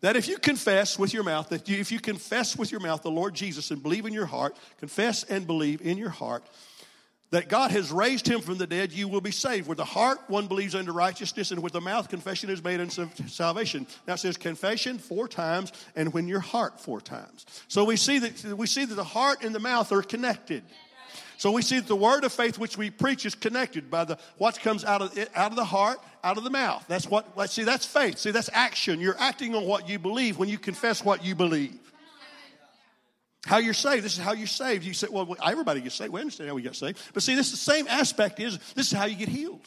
That 0.00 0.16
if 0.16 0.28
you 0.28 0.36
confess 0.38 0.98
with 0.98 1.14
your 1.14 1.22
mouth, 1.22 1.48
that 1.48 1.68
you, 1.68 1.78
if 1.78 1.90
you 1.90 1.98
confess 1.98 2.58
with 2.58 2.70
your 2.70 2.80
mouth 2.80 3.02
the 3.02 3.10
Lord 3.10 3.34
Jesus 3.34 3.70
and 3.70 3.82
believe 3.82 4.04
in 4.04 4.12
your 4.12 4.26
heart, 4.26 4.54
confess 4.78 5.24
and 5.24 5.46
believe 5.46 5.80
in 5.80 5.96
your 5.96 6.10
heart 6.10 6.44
that 7.30 7.48
God 7.48 7.70
has 7.72 7.90
raised 7.90 8.28
him 8.28 8.40
from 8.40 8.58
the 8.58 8.66
dead, 8.66 8.92
you 8.92 9.08
will 9.08 9.20
be 9.20 9.30
saved. 9.30 9.66
With 9.68 9.78
the 9.78 9.84
heart, 9.84 10.20
one 10.28 10.46
believes 10.46 10.74
unto 10.74 10.92
righteousness, 10.92 11.50
and 11.50 11.62
with 11.62 11.72
the 11.72 11.80
mouth, 11.80 12.08
confession 12.08 12.50
is 12.50 12.62
made 12.62 12.80
unto 12.80 13.08
salvation. 13.26 13.86
Now 14.06 14.14
it 14.14 14.18
says 14.18 14.36
confession 14.36 14.98
four 14.98 15.26
times, 15.26 15.72
and 15.96 16.12
when 16.12 16.28
your 16.28 16.40
heart 16.40 16.80
four 16.80 17.00
times. 17.00 17.46
So 17.68 17.84
we 17.84 17.96
see 17.96 18.18
that 18.20 18.56
we 18.56 18.66
see 18.66 18.84
that 18.84 18.94
the 18.94 19.04
heart 19.04 19.42
and 19.42 19.54
the 19.54 19.60
mouth 19.60 19.90
are 19.90 20.02
connected. 20.02 20.62
So 21.36 21.50
we 21.50 21.62
see 21.62 21.80
that 21.80 21.88
the 21.88 21.96
word 21.96 22.24
of 22.24 22.32
faith 22.32 22.58
which 22.58 22.78
we 22.78 22.90
preach 22.90 23.26
is 23.26 23.34
connected 23.34 23.90
by 23.90 24.04
the 24.04 24.18
what 24.38 24.60
comes 24.60 24.84
out 24.84 25.02
of 25.02 25.18
it, 25.18 25.30
out 25.34 25.50
of 25.50 25.56
the 25.56 25.64
heart, 25.64 25.98
out 26.22 26.38
of 26.38 26.44
the 26.44 26.50
mouth. 26.50 26.84
That's 26.88 27.08
what. 27.08 27.36
Let's 27.36 27.52
see. 27.52 27.64
That's 27.64 27.84
faith. 27.84 28.18
See, 28.18 28.30
that's 28.30 28.50
action. 28.52 29.00
You're 29.00 29.18
acting 29.18 29.54
on 29.54 29.64
what 29.64 29.88
you 29.88 29.98
believe 29.98 30.38
when 30.38 30.48
you 30.48 30.58
confess 30.58 31.04
what 31.04 31.24
you 31.24 31.34
believe. 31.34 31.78
How 33.46 33.58
you're 33.58 33.74
saved. 33.74 34.04
This 34.04 34.14
is 34.14 34.24
how 34.24 34.32
you're 34.32 34.46
saved. 34.46 34.84
You 34.84 34.94
say, 34.94 35.08
well, 35.10 35.36
everybody 35.44 35.80
gets 35.80 35.96
saved. 35.96 36.12
We 36.12 36.20
understand 36.20 36.48
how 36.48 36.54
we 36.54 36.62
get 36.62 36.76
saved. 36.76 36.98
But 37.12 37.22
see, 37.22 37.34
this 37.34 37.50
the 37.50 37.56
same 37.56 37.86
aspect 37.88 38.40
is 38.40 38.58
this 38.74 38.86
is 38.86 38.92
how 38.92 39.04
you 39.04 39.16
get 39.16 39.28
healed. 39.28 39.66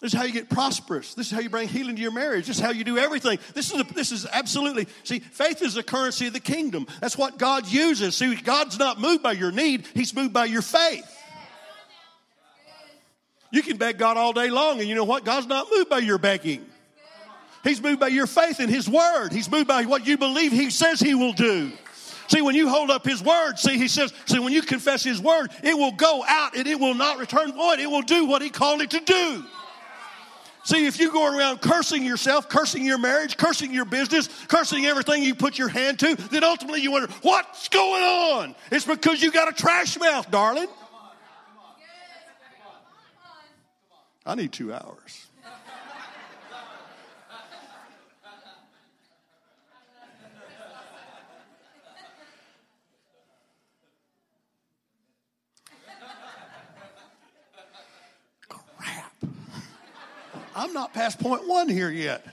This 0.00 0.12
is 0.12 0.18
how 0.18 0.26
you 0.26 0.32
get 0.32 0.50
prosperous. 0.50 1.14
This 1.14 1.26
is 1.26 1.32
how 1.32 1.40
you 1.40 1.48
bring 1.48 1.68
healing 1.68 1.96
to 1.96 2.02
your 2.02 2.12
marriage. 2.12 2.46
This 2.46 2.56
is 2.56 2.62
how 2.62 2.70
you 2.70 2.84
do 2.84 2.98
everything. 2.98 3.38
This 3.54 3.72
is, 3.72 3.80
a, 3.80 3.84
this 3.94 4.12
is 4.12 4.26
absolutely, 4.30 4.88
see, 5.04 5.20
faith 5.20 5.62
is 5.62 5.72
the 5.72 5.82
currency 5.82 6.26
of 6.26 6.34
the 6.34 6.40
kingdom. 6.40 6.86
That's 7.00 7.16
what 7.16 7.38
God 7.38 7.66
uses. 7.66 8.14
See, 8.14 8.34
God's 8.36 8.78
not 8.78 9.00
moved 9.00 9.22
by 9.22 9.32
your 9.32 9.50
need, 9.50 9.86
He's 9.94 10.14
moved 10.14 10.34
by 10.34 10.44
your 10.44 10.62
faith. 10.62 11.10
You 13.50 13.62
can 13.62 13.78
beg 13.78 13.96
God 13.96 14.18
all 14.18 14.34
day 14.34 14.50
long, 14.50 14.80
and 14.80 14.88
you 14.88 14.94
know 14.94 15.04
what? 15.04 15.24
God's 15.24 15.46
not 15.46 15.68
moved 15.72 15.88
by 15.88 15.98
your 15.98 16.18
begging. 16.18 16.66
He's 17.64 17.80
moved 17.80 17.98
by 17.98 18.08
your 18.08 18.26
faith 18.26 18.60
in 18.60 18.68
His 18.68 18.88
Word. 18.88 19.32
He's 19.32 19.50
moved 19.50 19.66
by 19.66 19.84
what 19.86 20.06
you 20.06 20.18
believe 20.18 20.52
He 20.52 20.68
says 20.68 21.00
He 21.00 21.14
will 21.14 21.32
do. 21.32 21.72
See, 22.28 22.42
when 22.42 22.54
you 22.54 22.68
hold 22.68 22.90
up 22.90 23.04
His 23.04 23.22
Word, 23.22 23.58
see, 23.58 23.78
He 23.78 23.88
says, 23.88 24.12
see, 24.26 24.38
when 24.38 24.52
you 24.52 24.62
confess 24.62 25.04
His 25.04 25.20
Word, 25.20 25.50
it 25.62 25.76
will 25.76 25.92
go 25.92 26.24
out 26.26 26.56
and 26.56 26.66
it 26.66 26.78
will 26.78 26.94
not 26.94 27.18
return 27.18 27.52
void. 27.52 27.78
It 27.78 27.86
will 27.86 28.02
do 28.02 28.26
what 28.26 28.42
He 28.42 28.50
called 28.50 28.80
it 28.82 28.90
to 28.90 29.00
do. 29.00 29.44
See, 30.64 30.84
if 30.86 30.98
you 30.98 31.12
go 31.12 31.32
around 31.32 31.60
cursing 31.60 32.04
yourself, 32.04 32.48
cursing 32.48 32.84
your 32.84 32.98
marriage, 32.98 33.36
cursing 33.36 33.72
your 33.72 33.84
business, 33.84 34.28
cursing 34.48 34.84
everything 34.84 35.22
you 35.22 35.36
put 35.36 35.56
your 35.56 35.68
hand 35.68 36.00
to, 36.00 36.16
then 36.16 36.42
ultimately 36.42 36.80
you 36.80 36.90
wonder, 36.90 37.08
what's 37.22 37.68
going 37.68 38.02
on? 38.02 38.56
It's 38.72 38.84
because 38.84 39.22
you 39.22 39.30
got 39.30 39.48
a 39.48 39.52
trash 39.52 39.96
mouth, 39.96 40.28
darling. 40.28 40.66
I 44.26 44.34
need 44.34 44.50
two 44.50 44.72
hours. 44.72 45.28
I'm 60.56 60.72
not 60.72 60.94
past 60.94 61.20
point 61.20 61.46
one 61.46 61.68
here 61.68 61.90
yet. 61.90 62.26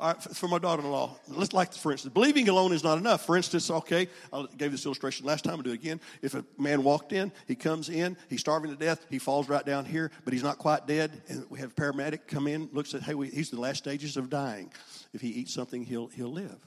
All 0.00 0.12
right, 0.12 0.22
for 0.22 0.48
my 0.48 0.58
daughter-in-law, 0.58 1.16
let's 1.28 1.52
like 1.52 1.72
for 1.72 1.92
instance, 1.92 2.12
believing 2.12 2.48
alone 2.48 2.72
is 2.72 2.84
not 2.84 2.98
enough. 2.98 3.24
For 3.24 3.36
instance, 3.36 3.70
okay, 3.70 4.08
I 4.32 4.46
gave 4.56 4.72
this 4.72 4.84
illustration 4.84 5.24
last 5.24 5.44
time. 5.44 5.54
I'll 5.54 5.62
do 5.62 5.70
it 5.70 5.74
again. 5.74 6.00
If 6.22 6.34
a 6.34 6.44
man 6.56 6.82
walked 6.82 7.12
in, 7.12 7.32
he 7.46 7.54
comes 7.54 7.88
in, 7.88 8.16
he's 8.28 8.40
starving 8.40 8.70
to 8.70 8.76
death, 8.76 9.06
he 9.10 9.18
falls 9.18 9.48
right 9.48 9.64
down 9.64 9.84
here, 9.84 10.10
but 10.24 10.32
he's 10.32 10.42
not 10.42 10.58
quite 10.58 10.86
dead, 10.86 11.22
and 11.28 11.44
we 11.50 11.60
have 11.60 11.70
a 11.70 11.74
paramedic 11.74 12.26
come 12.26 12.46
in, 12.46 12.68
looks 12.72 12.94
at, 12.94 13.02
hey, 13.02 13.14
we, 13.14 13.28
he's 13.28 13.50
in 13.50 13.56
the 13.56 13.62
last 13.62 13.78
stages 13.78 14.16
of 14.16 14.28
dying. 14.28 14.72
If 15.12 15.20
he 15.20 15.28
eats 15.28 15.54
something, 15.54 15.84
he'll 15.84 16.08
he'll 16.08 16.32
live. 16.32 16.58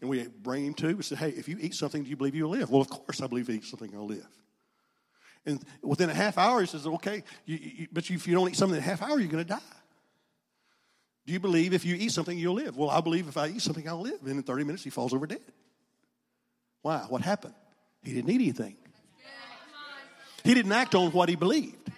And 0.00 0.08
we 0.08 0.26
bring 0.26 0.64
him 0.64 0.74
to. 0.74 0.94
We 0.94 1.02
say, 1.02 1.16
hey, 1.16 1.30
if 1.30 1.48
you 1.48 1.56
eat 1.60 1.74
something, 1.74 2.04
do 2.04 2.10
you 2.10 2.16
believe 2.16 2.36
you'll 2.36 2.50
live? 2.50 2.70
Well, 2.70 2.82
of 2.82 2.88
course, 2.88 3.20
I 3.20 3.26
believe 3.26 3.48
if 3.48 3.52
he 3.52 3.58
eats 3.58 3.70
something, 3.70 3.90
I'll 3.94 4.06
live. 4.06 4.26
And 5.44 5.64
within 5.82 6.08
a 6.08 6.14
half 6.14 6.38
hour, 6.38 6.60
he 6.60 6.66
says, 6.66 6.86
okay, 6.86 7.24
you, 7.46 7.58
you, 7.60 7.86
but 7.92 8.08
if 8.08 8.26
you 8.26 8.34
don't 8.34 8.48
eat 8.48 8.56
something 8.56 8.76
in 8.76 8.82
a 8.82 8.86
half 8.86 9.02
hour, 9.02 9.18
you're 9.18 9.30
going 9.30 9.44
to 9.44 9.48
die. 9.48 9.58
Do 11.26 11.32
you 11.32 11.40
believe 11.40 11.72
if 11.72 11.84
you 11.84 11.94
eat 11.94 12.12
something, 12.12 12.36
you'll 12.36 12.54
live? 12.54 12.76
Well, 12.76 12.90
I 12.90 13.00
believe 13.00 13.28
if 13.28 13.36
I 13.36 13.48
eat 13.48 13.62
something, 13.62 13.88
I'll 13.88 14.00
live. 14.00 14.20
And 14.22 14.30
in 14.30 14.42
30 14.42 14.64
minutes, 14.64 14.84
he 14.84 14.90
falls 14.90 15.14
over 15.14 15.26
dead. 15.26 15.40
Why? 16.82 16.98
What 17.08 17.22
happened? 17.22 17.54
He 18.02 18.12
didn't 18.12 18.30
eat 18.30 18.40
anything. 18.40 18.76
He 20.44 20.54
didn't 20.54 20.72
act 20.72 20.94
on 20.94 21.12
what 21.12 21.28
he 21.28 21.36
believed. 21.36 21.90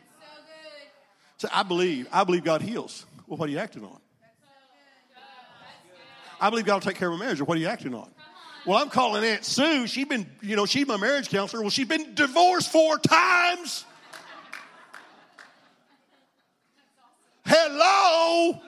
So 1.38 1.48
I 1.52 1.62
believe, 1.62 2.06
I 2.12 2.24
believe 2.24 2.44
God 2.44 2.62
heals. 2.62 3.06
Well, 3.26 3.38
what 3.38 3.48
are 3.48 3.52
you 3.52 3.58
acting 3.58 3.84
on? 3.84 4.00
I 6.40 6.50
believe 6.50 6.66
God 6.66 6.74
will 6.74 6.80
take 6.80 6.96
care 6.96 7.08
of 7.10 7.18
my 7.18 7.24
marriage. 7.24 7.40
What 7.40 7.56
are 7.56 7.60
you 7.60 7.68
acting 7.68 7.94
on? 7.94 8.10
Well, 8.66 8.78
I'm 8.78 8.88
calling 8.88 9.25
Aunt 9.25 9.44
Sue. 9.44 9.87
She's 9.87 10.06
been, 10.06 10.26
you 10.40 10.56
know, 10.56 10.64
she's 10.64 10.87
my 10.87 10.97
marriage 10.97 11.28
counselor. 11.28 11.61
Well, 11.61 11.71
she's 11.71 11.88
been 11.88 12.14
divorced 12.14 12.73
four 12.73 12.99
times. 12.99 13.85
Hello. 17.44 18.59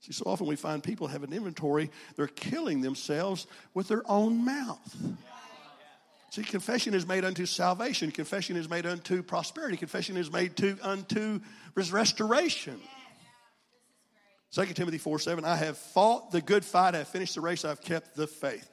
See, 0.00 0.12
so 0.12 0.24
often 0.26 0.48
we 0.48 0.56
find 0.56 0.82
people 0.82 1.06
have 1.06 1.22
an 1.22 1.32
inventory, 1.32 1.90
they're 2.16 2.26
killing 2.26 2.80
themselves 2.80 3.46
with 3.74 3.86
their 3.86 4.02
own 4.10 4.44
mouth. 4.44 4.96
See, 6.30 6.42
confession 6.42 6.94
is 6.94 7.06
made 7.06 7.24
unto 7.24 7.46
salvation. 7.46 8.10
Confession 8.10 8.56
is 8.56 8.68
made 8.68 8.86
unto 8.86 9.22
prosperity. 9.22 9.76
Confession 9.76 10.16
is 10.16 10.32
made 10.32 10.56
to 10.56 10.76
unto 10.82 11.40
restoration. 11.74 12.80
2 14.52 14.64
Timothy 14.66 14.98
4 14.98 15.18
7, 15.18 15.44
I 15.44 15.56
have 15.56 15.76
fought 15.76 16.30
the 16.30 16.40
good 16.40 16.64
fight, 16.64 16.94
I 16.94 16.98
have 16.98 17.08
finished 17.08 17.34
the 17.34 17.40
race, 17.40 17.64
I've 17.64 17.80
kept 17.80 18.16
the 18.16 18.26
faith. 18.26 18.68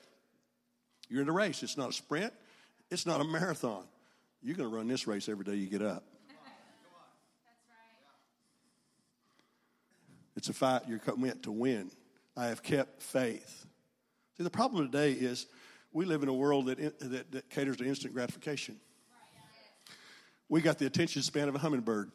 You're 1.10 1.22
in 1.22 1.30
a 1.30 1.34
race. 1.34 1.62
It's 1.64 1.78
not 1.78 1.90
a 1.90 1.94
sprint, 1.94 2.34
it's 2.90 3.06
not 3.06 3.22
a 3.22 3.24
marathon. 3.24 3.84
You're 4.42 4.56
going 4.56 4.70
to 4.70 4.76
run 4.76 4.88
this 4.88 5.08
race 5.08 5.28
every 5.28 5.44
day 5.44 5.56
you 5.56 5.68
get 5.68 5.82
up. 5.82 6.04
It's 10.36 10.50
a 10.50 10.54
fight 10.54 10.84
you're 10.88 11.00
meant 11.18 11.44
to 11.44 11.52
win. 11.52 11.90
I 12.36 12.48
have 12.48 12.62
kept 12.62 13.02
faith. 13.02 13.66
See, 14.38 14.44
the 14.44 14.50
problem 14.50 14.86
today 14.92 15.14
is 15.14 15.48
we 15.94 16.06
live 16.06 16.24
in 16.24 16.30
a 16.30 16.34
world 16.34 16.66
that, 16.66 17.00
that, 17.00 17.32
that 17.32 17.50
caters 17.50 17.78
to 17.78 17.86
instant 17.86 18.14
gratification. 18.14 18.76
We 20.50 20.62
got 20.62 20.78
the 20.78 20.86
attention 20.86 21.22
span 21.22 21.48
of 21.48 21.56
a 21.56 21.58
hummingbird. 21.58 22.12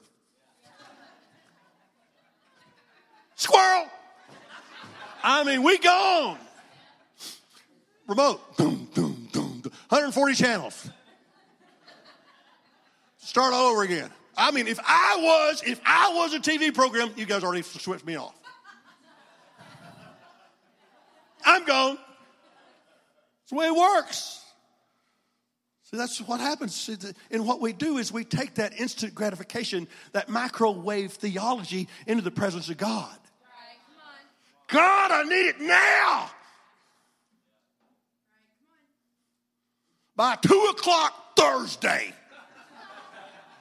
Squirrel. 3.40 3.86
I 5.22 5.44
mean, 5.44 5.62
we 5.62 5.78
gone. 5.78 6.36
Remote. 8.06 8.58
Boom, 8.58 8.86
boom, 8.94 9.28
boom, 9.32 9.62
140 9.88 10.34
channels. 10.34 10.90
Start 13.16 13.54
all 13.54 13.72
over 13.72 13.82
again. 13.82 14.10
I 14.36 14.50
mean, 14.50 14.66
if 14.66 14.78
I 14.84 15.16
was, 15.20 15.62
if 15.64 15.80
I 15.86 16.12
was 16.16 16.34
a 16.34 16.38
TV 16.38 16.74
program, 16.74 17.12
you 17.16 17.24
guys 17.24 17.42
already 17.42 17.62
switched 17.62 18.04
me 18.04 18.16
off. 18.16 18.34
I'm 21.42 21.64
gone. 21.64 21.96
It's 23.42 23.52
the 23.52 23.56
way 23.56 23.68
it 23.68 23.74
works. 23.74 24.44
See, 25.84 25.96
that's 25.96 26.20
what 26.20 26.40
happens. 26.40 26.90
And 27.30 27.46
what 27.46 27.62
we 27.62 27.72
do 27.72 27.96
is 27.96 28.12
we 28.12 28.22
take 28.24 28.56
that 28.56 28.78
instant 28.78 29.14
gratification, 29.14 29.88
that 30.12 30.28
microwave 30.28 31.12
theology, 31.12 31.88
into 32.06 32.22
the 32.22 32.30
presence 32.30 32.68
of 32.68 32.76
God. 32.76 33.16
God, 34.72 35.10
I 35.10 35.22
need 35.24 35.48
it 35.48 35.60
now. 35.60 36.30
By 40.16 40.36
two 40.36 40.68
o'clock 40.70 41.36
Thursday. 41.36 42.12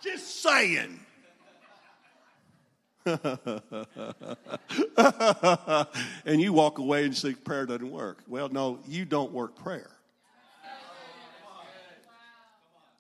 Just 0.02 0.41
saying. 0.41 1.00
and 6.26 6.41
you 6.41 6.54
walk 6.54 6.78
away 6.78 7.06
and 7.06 7.15
say 7.15 7.34
prayer 7.34 7.65
doesn't 7.65 7.89
work. 7.89 8.24
Well, 8.28 8.50
no, 8.50 8.80
you 8.88 9.06
don't 9.06 9.32
work 9.32 9.56
prayer. 9.56 9.89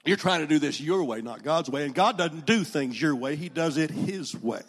You're 0.05 0.17
trying 0.17 0.39
to 0.39 0.47
do 0.47 0.57
this 0.57 0.79
your 0.81 1.03
way, 1.03 1.21
not 1.21 1.43
God's 1.43 1.69
way. 1.69 1.85
And 1.85 1.93
God 1.93 2.17
doesn't 2.17 2.45
do 2.45 2.63
things 2.63 2.99
your 2.99 3.15
way, 3.15 3.35
He 3.35 3.49
does 3.49 3.77
it 3.77 3.91
His 3.91 4.33
way. 4.35 4.63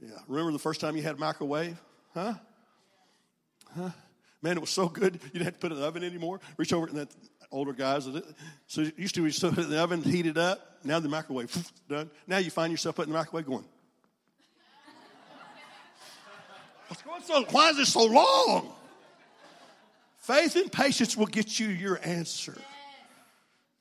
Yeah. 0.00 0.10
Remember 0.28 0.52
the 0.52 0.58
first 0.58 0.80
time 0.80 0.96
you 0.96 1.02
had 1.02 1.16
a 1.16 1.18
microwave? 1.18 1.80
Huh? 2.14 2.34
Huh? 3.74 3.90
Man, 4.42 4.56
it 4.56 4.60
was 4.60 4.70
so 4.70 4.88
good, 4.88 5.14
you 5.14 5.30
didn't 5.30 5.44
have 5.44 5.54
to 5.54 5.60
put 5.60 5.72
it 5.72 5.76
in 5.76 5.80
the 5.80 5.86
oven 5.86 6.04
anymore. 6.04 6.40
Reach 6.56 6.72
over, 6.72 6.86
and 6.86 6.96
that 6.96 7.08
older 7.50 7.72
guys, 7.72 8.08
so 8.66 8.86
used 8.96 9.14
to 9.14 9.22
be 9.22 9.30
so 9.30 9.48
in 9.48 9.70
the 9.70 9.78
oven, 9.80 10.02
heat 10.02 10.26
it 10.26 10.36
up. 10.36 10.78
Now 10.84 10.98
the 10.98 11.08
microwave, 11.08 11.54
done. 11.88 12.10
Now 12.26 12.38
you 12.38 12.50
find 12.50 12.72
yourself 12.72 12.96
putting 12.96 13.12
the 13.12 13.18
microwave 13.18 13.46
going. 13.46 13.64
What's 16.88 17.02
going 17.02 17.22
so? 17.22 17.44
Why 17.50 17.70
is 17.70 17.78
it 17.78 17.86
so 17.86 18.04
long? 18.04 18.72
Faith 20.18 20.56
and 20.56 20.70
patience 20.70 21.16
will 21.16 21.26
get 21.26 21.58
you 21.58 21.68
your 21.68 22.00
answer. 22.02 22.56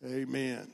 Amen. 0.05 0.67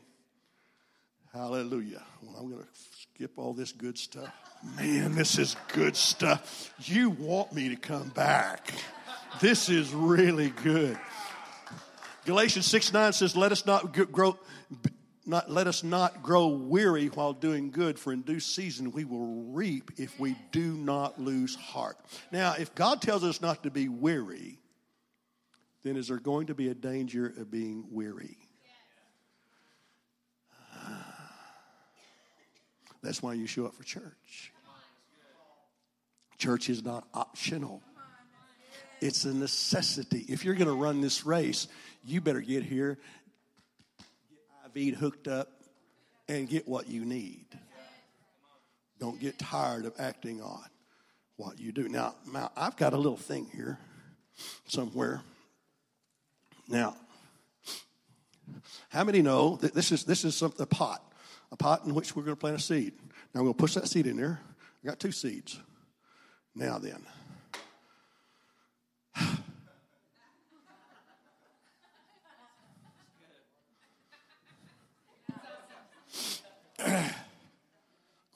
Hallelujah. 1.37 2.01
Well, 2.23 2.35
I'm 2.35 2.49
going 2.49 2.63
to 2.63 2.67
skip 2.99 3.33
all 3.37 3.53
this 3.53 3.71
good 3.71 3.95
stuff. 3.95 4.33
Man, 4.75 5.13
this 5.13 5.37
is 5.37 5.55
good 5.71 5.95
stuff. 5.95 6.73
You 6.79 7.11
want 7.11 7.53
me 7.53 7.69
to 7.69 7.75
come 7.75 8.09
back. 8.09 8.73
This 9.39 9.69
is 9.69 9.93
really 9.93 10.49
good. 10.49 10.97
Galatians 12.25 12.65
6 12.65 12.91
9 12.91 13.13
says, 13.13 13.35
Let 13.35 13.51
us 13.51 13.67
not 13.67 13.93
grow. 14.11 14.35
Not, 15.27 15.51
let 15.51 15.67
us 15.67 15.83
not 15.83 16.23
grow 16.23 16.47
weary 16.47 17.07
while 17.07 17.33
doing 17.33 17.69
good, 17.69 17.99
for 17.99 18.11
in 18.11 18.23
due 18.23 18.39
season 18.39 18.91
we 18.91 19.05
will 19.05 19.43
reap 19.51 19.91
if 19.97 20.19
we 20.19 20.35
do 20.51 20.73
not 20.73 21.21
lose 21.21 21.53
heart. 21.53 21.97
Now, 22.31 22.55
if 22.57 22.73
God 22.73 22.99
tells 22.99 23.23
us 23.23 23.41
not 23.41 23.61
to 23.61 23.69
be 23.69 23.89
weary, 23.89 24.57
then 25.83 25.97
is 25.97 26.07
there 26.07 26.17
going 26.17 26.47
to 26.47 26.55
be 26.55 26.69
a 26.69 26.73
danger 26.73 27.27
of 27.27 27.51
being 27.51 27.85
weary? 27.91 28.37
That's 33.01 33.21
why 33.21 33.33
you 33.33 33.47
show 33.47 33.65
up 33.65 33.75
for 33.75 33.83
church. 33.83 34.51
Church 36.37 36.69
is 36.69 36.83
not 36.83 37.07
optional, 37.13 37.81
it's 39.01 39.25
a 39.25 39.33
necessity. 39.33 40.25
If 40.27 40.45
you're 40.45 40.55
going 40.55 40.67
to 40.67 40.73
run 40.73 41.01
this 41.01 41.25
race, 41.25 41.67
you 42.03 42.21
better 42.21 42.41
get 42.41 42.63
here, 42.63 42.97
get 44.73 44.91
IV 44.91 44.95
hooked 44.95 45.27
up, 45.27 45.49
and 46.27 46.47
get 46.47 46.67
what 46.67 46.87
you 46.87 47.05
need. 47.05 47.45
Don't 48.99 49.19
get 49.19 49.37
tired 49.37 49.85
of 49.85 49.93
acting 49.99 50.41
on 50.41 50.63
what 51.37 51.59
you 51.59 51.71
do. 51.71 51.87
Now, 51.87 52.15
now 52.31 52.51
I've 52.55 52.75
got 52.75 52.93
a 52.93 52.97
little 52.97 53.17
thing 53.17 53.47
here 53.53 53.77
somewhere. 54.67 55.21
Now, 56.67 56.95
How 58.89 59.03
many 59.03 59.21
know 59.21 59.57
that 59.57 59.73
this 59.73 59.91
is 59.91 60.03
this 60.03 60.25
is 60.25 60.35
some, 60.35 60.53
a 60.59 60.65
pot, 60.65 61.03
a 61.51 61.55
pot 61.55 61.85
in 61.85 61.93
which 61.93 62.15
we're 62.15 62.23
going 62.23 62.35
to 62.35 62.39
plant 62.39 62.57
a 62.57 62.59
seed? 62.59 62.93
Now 63.33 63.41
I'm 63.41 63.45
going 63.45 63.53
to 63.53 63.57
push 63.57 63.73
that 63.75 63.87
seed 63.87 64.07
in 64.07 64.17
there. 64.17 64.39
I 64.83 64.87
got 64.87 64.99
two 64.99 65.11
seeds. 65.11 65.59
Now 66.55 66.77
then. 66.77 67.05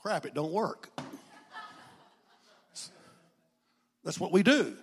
Crap, 0.01 0.25
it 0.25 0.33
don't 0.33 0.51
work. 0.51 0.89
That's 4.03 4.19
what 4.19 4.31
we 4.31 4.41
do. 4.41 4.75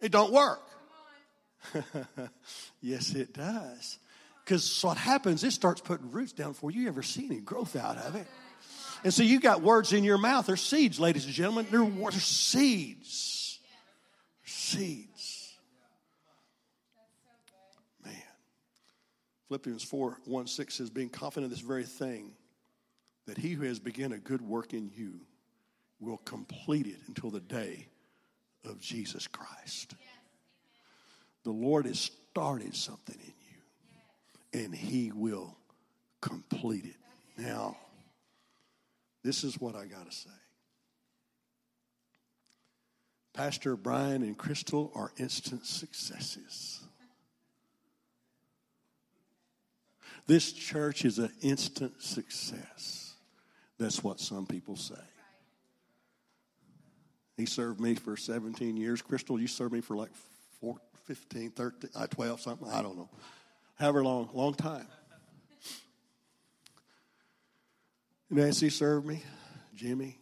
It 0.00 0.12
don't 0.12 0.32
work. 0.32 0.62
yes, 2.80 3.14
it 3.14 3.34
does. 3.34 3.98
Because 4.48 4.82
what 4.82 4.96
happens, 4.96 5.44
it 5.44 5.50
starts 5.50 5.82
putting 5.82 6.10
roots 6.10 6.32
down 6.32 6.52
before 6.52 6.70
you 6.70 6.88
ever 6.88 7.02
see 7.02 7.26
any 7.26 7.38
growth 7.38 7.76
out 7.76 7.98
of 7.98 8.14
it. 8.16 8.26
And 9.04 9.12
so 9.12 9.22
you 9.22 9.40
got 9.40 9.60
words 9.60 9.92
in 9.92 10.04
your 10.04 10.16
mouth. 10.16 10.46
They're 10.46 10.56
seeds, 10.56 10.98
ladies 10.98 11.26
and 11.26 11.34
gentlemen. 11.34 11.66
They're, 11.70 11.84
they're 11.84 12.10
seeds. 12.12 13.58
Seeds. 14.46 15.52
Man. 18.02 18.14
Philippians 19.48 19.82
4 19.84 20.16
1 20.24 20.46
6 20.46 20.74
says, 20.74 20.88
being 20.88 21.10
confident 21.10 21.52
of 21.52 21.58
this 21.58 21.66
very 21.66 21.84
thing, 21.84 22.32
that 23.26 23.36
he 23.36 23.52
who 23.52 23.64
has 23.64 23.78
begun 23.78 24.12
a 24.12 24.18
good 24.18 24.40
work 24.40 24.72
in 24.72 24.90
you 24.96 25.20
will 26.00 26.22
complete 26.24 26.86
it 26.86 27.00
until 27.06 27.28
the 27.28 27.40
day 27.40 27.86
of 28.64 28.80
Jesus 28.80 29.26
Christ. 29.26 29.94
The 31.44 31.50
Lord 31.50 31.84
has 31.84 32.10
started 32.30 32.74
something 32.74 33.16
in 33.20 33.26
you, 33.26 33.37
and 34.52 34.74
he 34.74 35.12
will 35.12 35.56
complete 36.20 36.84
it. 36.84 36.96
Now, 37.36 37.76
this 39.22 39.44
is 39.44 39.60
what 39.60 39.74
I 39.74 39.86
got 39.86 40.10
to 40.10 40.16
say. 40.16 40.30
Pastor 43.34 43.76
Brian 43.76 44.22
and 44.22 44.36
Crystal 44.36 44.90
are 44.94 45.12
instant 45.16 45.64
successes. 45.64 46.80
This 50.26 50.52
church 50.52 51.04
is 51.04 51.18
an 51.18 51.32
instant 51.40 52.02
success. 52.02 53.14
That's 53.78 54.02
what 54.02 54.18
some 54.18 54.44
people 54.46 54.76
say. 54.76 54.94
He 57.36 57.46
served 57.46 57.80
me 57.80 57.94
for 57.94 58.16
17 58.16 58.76
years. 58.76 59.00
Crystal, 59.00 59.40
you 59.40 59.46
served 59.46 59.72
me 59.72 59.80
for 59.80 59.96
like 59.96 60.10
four, 60.60 60.76
15, 61.04 61.52
13, 61.52 61.90
uh, 61.94 62.06
12, 62.08 62.40
something. 62.40 62.68
I 62.68 62.82
don't 62.82 62.96
know. 62.96 63.08
However 63.78 64.02
long, 64.02 64.28
long 64.32 64.54
time. 64.54 64.86
Nancy 68.28 68.70
served 68.70 69.06
me, 69.06 69.22
Jimmy. 69.74 70.18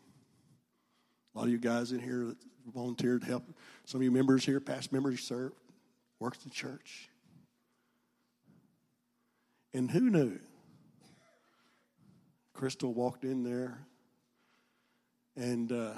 A 1.35 1.39
lot 1.39 1.47
of 1.47 1.51
you 1.51 1.59
guys 1.59 1.93
in 1.93 1.99
here 1.99 2.27
that 2.27 2.37
volunteered 2.73 3.23
to 3.23 3.27
help. 3.27 3.45
Some 3.85 4.01
of 4.01 4.05
you 4.05 4.11
members 4.11 4.45
here, 4.45 4.61
past 4.61 4.93
members, 4.93 5.21
served, 5.21 5.55
worked 6.21 6.45
in 6.45 6.51
church. 6.51 7.09
And 9.73 9.91
who 9.91 10.11
knew? 10.11 10.39
Crystal 12.53 12.93
walked 12.93 13.25
in 13.25 13.43
there, 13.43 13.79
and 15.37 15.71
uh, 15.71 15.93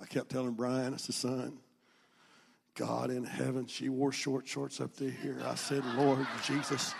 I 0.00 0.06
kept 0.06 0.30
telling 0.30 0.52
Brian, 0.52 0.94
it's 0.94 1.04
said, 1.04 1.14
son, 1.16 1.58
God 2.76 3.10
in 3.10 3.24
heaven, 3.24 3.66
she 3.66 3.88
wore 3.88 4.12
short 4.12 4.46
shorts 4.46 4.80
up 4.80 4.94
to 4.98 5.10
here. 5.10 5.38
I 5.44 5.54
said, 5.54 5.82
Lord 5.96 6.26
Jesus. 6.44 6.94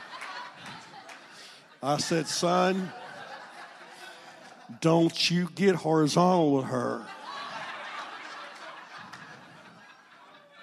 I 1.83 1.99
said, 1.99 2.27
son, 2.27 2.91
don't 4.81 5.31
you 5.31 5.49
get 5.55 5.75
horizontal 5.75 6.55
with 6.55 6.65
her. 6.65 7.07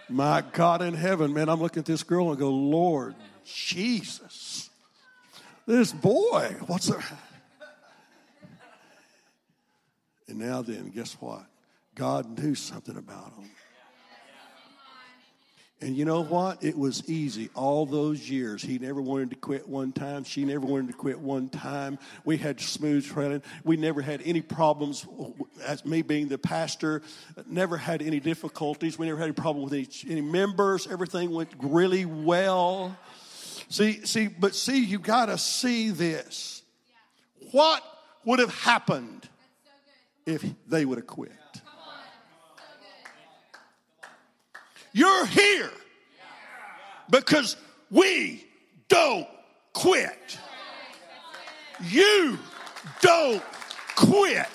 My 0.09 0.43
God 0.51 0.81
in 0.81 0.95
heaven, 0.95 1.33
man, 1.33 1.47
I'm 1.47 1.61
looking 1.61 1.79
at 1.79 1.85
this 1.85 2.03
girl 2.03 2.29
and 2.31 2.39
go, 2.39 2.49
Lord 2.49 3.15
Jesus, 3.45 4.69
this 5.65 5.93
boy, 5.93 6.55
what's 6.67 6.87
the. 6.87 7.03
And 10.27 10.39
now 10.39 10.61
then, 10.61 10.89
guess 10.89 11.13
what? 11.19 11.45
God 11.95 12.37
knew 12.39 12.55
something 12.55 12.97
about 12.97 13.35
them. 13.35 13.49
And 15.83 15.97
you 15.97 16.05
know 16.05 16.23
what? 16.23 16.63
It 16.63 16.77
was 16.77 17.09
easy 17.09 17.49
all 17.55 17.85
those 17.85 18.29
years. 18.29 18.63
He 18.63 18.79
never 18.79 19.01
wanted 19.01 19.31
to 19.31 19.35
quit 19.35 19.67
one 19.67 19.91
time. 19.91 20.23
She 20.23 20.45
never 20.45 20.65
wanted 20.65 20.87
to 20.87 20.93
quit 20.93 21.19
one 21.19 21.49
time. 21.49 21.99
We 22.23 22.37
had 22.37 22.61
smooth 22.61 23.05
trailing. 23.05 23.43
We 23.65 23.75
never 23.75 24.01
had 24.01 24.21
any 24.23 24.39
problems. 24.39 25.05
As 25.65 25.85
me 25.85 26.01
being 26.01 26.29
the 26.29 26.37
pastor, 26.37 27.01
never 27.47 27.75
had 27.75 28.01
any 28.01 28.21
difficulties. 28.21 28.97
We 28.97 29.07
never 29.07 29.17
had 29.17 29.25
any 29.25 29.33
problem 29.33 29.65
with 29.65 29.73
any, 29.73 29.89
any 30.09 30.21
members. 30.21 30.87
Everything 30.87 31.31
went 31.31 31.49
really 31.59 32.05
well. 32.05 32.97
See, 33.67 34.05
see, 34.05 34.27
but 34.27 34.55
see, 34.55 34.85
you 34.85 34.99
got 34.99 35.25
to 35.25 35.37
see 35.37 35.89
this. 35.89 36.63
What 37.51 37.83
would 38.23 38.39
have 38.39 38.55
happened 38.55 39.27
if 40.25 40.45
they 40.65 40.85
would 40.85 40.99
have 40.99 41.07
quit? 41.07 41.33
You're 44.93 45.25
here 45.25 45.71
because 47.09 47.57
we 47.89 48.45
don't 48.87 49.27
quit. 49.73 50.37
You 51.83 52.37
don't 53.01 53.43
quit. 53.95 54.47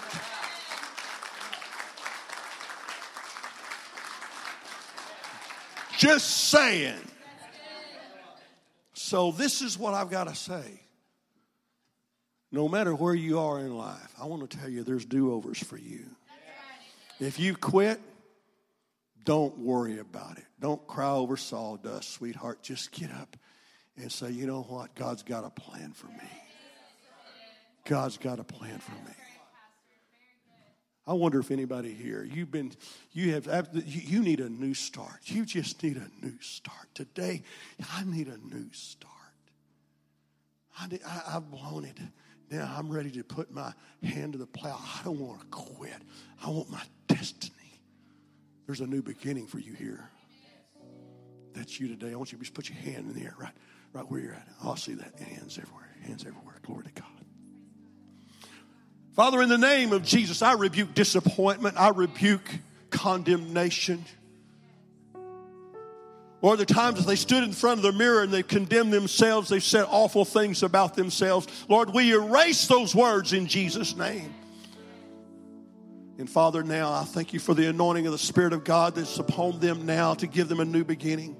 Just 5.98 6.50
saying. 6.50 6.94
So, 8.94 9.32
this 9.32 9.62
is 9.62 9.76
what 9.76 9.94
I've 9.94 10.10
got 10.10 10.28
to 10.28 10.34
say. 10.34 10.80
No 12.52 12.68
matter 12.68 12.94
where 12.94 13.14
you 13.14 13.40
are 13.40 13.58
in 13.58 13.76
life, 13.76 14.14
I 14.20 14.26
want 14.26 14.48
to 14.48 14.56
tell 14.56 14.68
you 14.68 14.84
there's 14.84 15.04
do 15.04 15.32
overs 15.32 15.58
for 15.58 15.76
you. 15.76 16.04
If 17.18 17.40
you 17.40 17.56
quit, 17.56 18.00
don't 19.28 19.58
worry 19.58 19.98
about 19.98 20.38
it. 20.38 20.44
Don't 20.58 20.86
cry 20.86 21.10
over 21.10 21.36
sawdust, 21.36 22.14
sweetheart. 22.14 22.62
Just 22.62 22.92
get 22.92 23.10
up 23.12 23.36
and 23.98 24.10
say, 24.10 24.30
you 24.30 24.46
know 24.46 24.62
what? 24.62 24.94
God's 24.94 25.22
got 25.22 25.44
a 25.44 25.50
plan 25.50 25.92
for 25.92 26.06
me. 26.06 26.30
God's 27.84 28.16
got 28.16 28.40
a 28.40 28.44
plan 28.44 28.78
for 28.78 28.92
me. 28.92 29.14
I 31.06 31.12
wonder 31.12 31.38
if 31.40 31.50
anybody 31.50 31.92
here, 31.92 32.24
you've 32.24 32.50
been, 32.50 32.72
you 33.12 33.34
have, 33.34 33.68
you 33.84 34.22
need 34.22 34.40
a 34.40 34.48
new 34.48 34.72
start. 34.72 35.20
You 35.24 35.44
just 35.44 35.82
need 35.82 35.98
a 35.98 36.24
new 36.24 36.40
start. 36.40 36.94
Today, 36.94 37.42
I 37.92 38.04
need 38.04 38.28
a 38.28 38.38
new 38.38 38.72
start. 38.72 39.12
I 40.80 40.86
need, 40.86 41.00
I, 41.06 41.34
I've 41.36 41.50
blown 41.50 41.84
it. 41.84 41.98
Now 42.50 42.74
I'm 42.78 42.88
ready 42.88 43.10
to 43.10 43.24
put 43.24 43.52
my 43.52 43.74
hand 44.02 44.32
to 44.32 44.38
the 44.38 44.46
plow. 44.46 44.80
I 44.82 45.04
don't 45.04 45.20
want 45.20 45.40
to 45.40 45.46
quit. 45.48 46.00
I 46.42 46.48
want 46.48 46.70
my 46.70 46.82
destiny. 47.08 47.57
There's 48.68 48.82
a 48.82 48.86
new 48.86 49.00
beginning 49.00 49.46
for 49.46 49.58
you 49.58 49.72
here. 49.72 50.10
That's 51.54 51.80
you 51.80 51.88
today. 51.88 52.12
I 52.12 52.16
want 52.16 52.32
you 52.32 52.36
to 52.36 52.44
just 52.44 52.52
put 52.52 52.68
your 52.68 52.76
hand 52.76 53.08
in 53.08 53.14
the 53.14 53.24
air 53.24 53.34
right, 53.38 53.54
right 53.94 54.08
where 54.10 54.20
you're 54.20 54.34
at. 54.34 54.46
Oh, 54.62 54.68
I'll 54.68 54.76
see 54.76 54.92
that. 54.92 55.18
Hands 55.18 55.58
everywhere. 55.58 55.88
Hands 56.02 56.22
everywhere. 56.26 56.56
Glory 56.66 56.84
to 56.84 56.90
God. 56.90 57.08
Father, 59.16 59.40
in 59.40 59.48
the 59.48 59.56
name 59.56 59.94
of 59.94 60.04
Jesus, 60.04 60.42
I 60.42 60.52
rebuke 60.52 60.92
disappointment. 60.92 61.80
I 61.80 61.88
rebuke 61.88 62.46
condemnation. 62.90 64.04
Or 66.42 66.58
the 66.58 66.66
times 66.66 67.06
they 67.06 67.16
stood 67.16 67.44
in 67.44 67.52
front 67.52 67.78
of 67.78 67.84
the 67.84 67.98
mirror 67.98 68.22
and 68.22 68.30
they 68.30 68.42
condemned 68.42 68.92
themselves, 68.92 69.48
they 69.48 69.60
said 69.60 69.86
awful 69.88 70.26
things 70.26 70.62
about 70.62 70.94
themselves. 70.94 71.48
Lord, 71.70 71.94
we 71.94 72.12
erase 72.12 72.66
those 72.66 72.94
words 72.94 73.32
in 73.32 73.46
Jesus' 73.46 73.96
name. 73.96 74.34
And 76.18 76.28
Father, 76.28 76.64
now 76.64 76.92
I 76.92 77.04
thank 77.04 77.32
you 77.32 77.38
for 77.38 77.54
the 77.54 77.68
anointing 77.68 78.04
of 78.06 78.10
the 78.10 78.18
Spirit 78.18 78.52
of 78.52 78.64
God 78.64 78.96
that's 78.96 79.18
upon 79.18 79.60
them 79.60 79.86
now 79.86 80.14
to 80.14 80.26
give 80.26 80.48
them 80.48 80.58
a 80.58 80.64
new 80.64 80.82
beginning. 80.82 81.36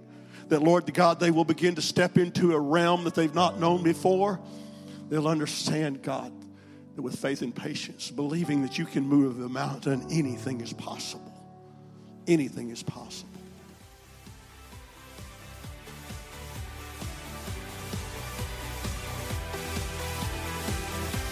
That, 0.49 0.63
Lord 0.63 0.93
God, 0.95 1.19
they 1.19 1.33
will 1.33 1.45
begin 1.45 1.75
to 1.75 1.83
step 1.83 2.17
into 2.17 2.55
a 2.55 2.61
realm 2.61 3.03
that 3.05 3.17
they've 3.17 3.35
not 3.35 3.59
known 3.59 3.83
before. 3.83 4.41
They'll 5.09 5.27
understand, 5.27 6.03
God, 6.03 6.33
that 6.95 7.03
with 7.03 7.19
faith 7.19 7.43
and 7.43 7.55
patience, 7.55 8.11
believing 8.13 8.63
that 8.63 8.79
you 8.79 8.87
can 8.87 9.03
move 9.03 9.41
a 9.41 9.49
mountain, 9.49 10.07
anything 10.13 10.61
is 10.61 10.73
possible. 10.73 11.33
Anything 12.29 12.71
is 12.71 12.85
possible. 12.85 13.33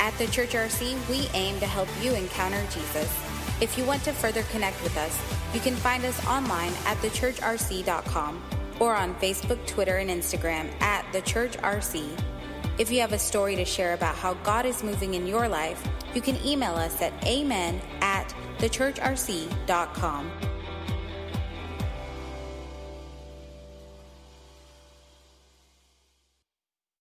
At 0.01 0.17
the 0.19 0.27
Church 0.27 0.51
RC, 0.51 0.97
we 1.09 1.29
aim 1.33 1.61
to 1.61 1.67
help 1.67 1.89
you 2.03 2.13
encounter 2.13 2.63
Jesus. 2.71 3.26
If 3.61 3.79
you 3.79 3.85
want 3.85 4.03
to 4.05 4.13
further 4.13 4.43
connect 4.45 4.83
with 4.83 4.97
us, 4.99 5.19
you 5.55 5.61
can 5.61 5.75
find 5.77 6.05
us 6.05 6.27
online 6.27 6.73
at 6.85 6.99
thechurchrc.com 6.99 8.43
or 8.79 8.95
on 8.95 9.15
Facebook, 9.15 9.67
Twitter, 9.67 9.97
and 9.97 10.11
Instagram 10.11 10.71
at 10.83 11.11
The 11.13 11.23
Church 11.23 11.57
RC. 11.59 12.07
If 12.79 12.91
you 12.91 13.01
have 13.01 13.15
a 13.15 13.19
story 13.19 13.57
to 13.57 13.65
share 13.65 13.95
about 13.95 14.15
how 14.15 14.35
God 14.35 14.67
is 14.67 14.83
moving 14.83 15.15
in 15.15 15.27
your 15.27 15.49
life, 15.49 15.83
you 16.15 16.21
can 16.21 16.37
email 16.45 16.75
us 16.75 17.01
at 17.01 17.13
amen 17.25 17.81
at 18.03 18.35
thechurchrc.com. 18.59 20.31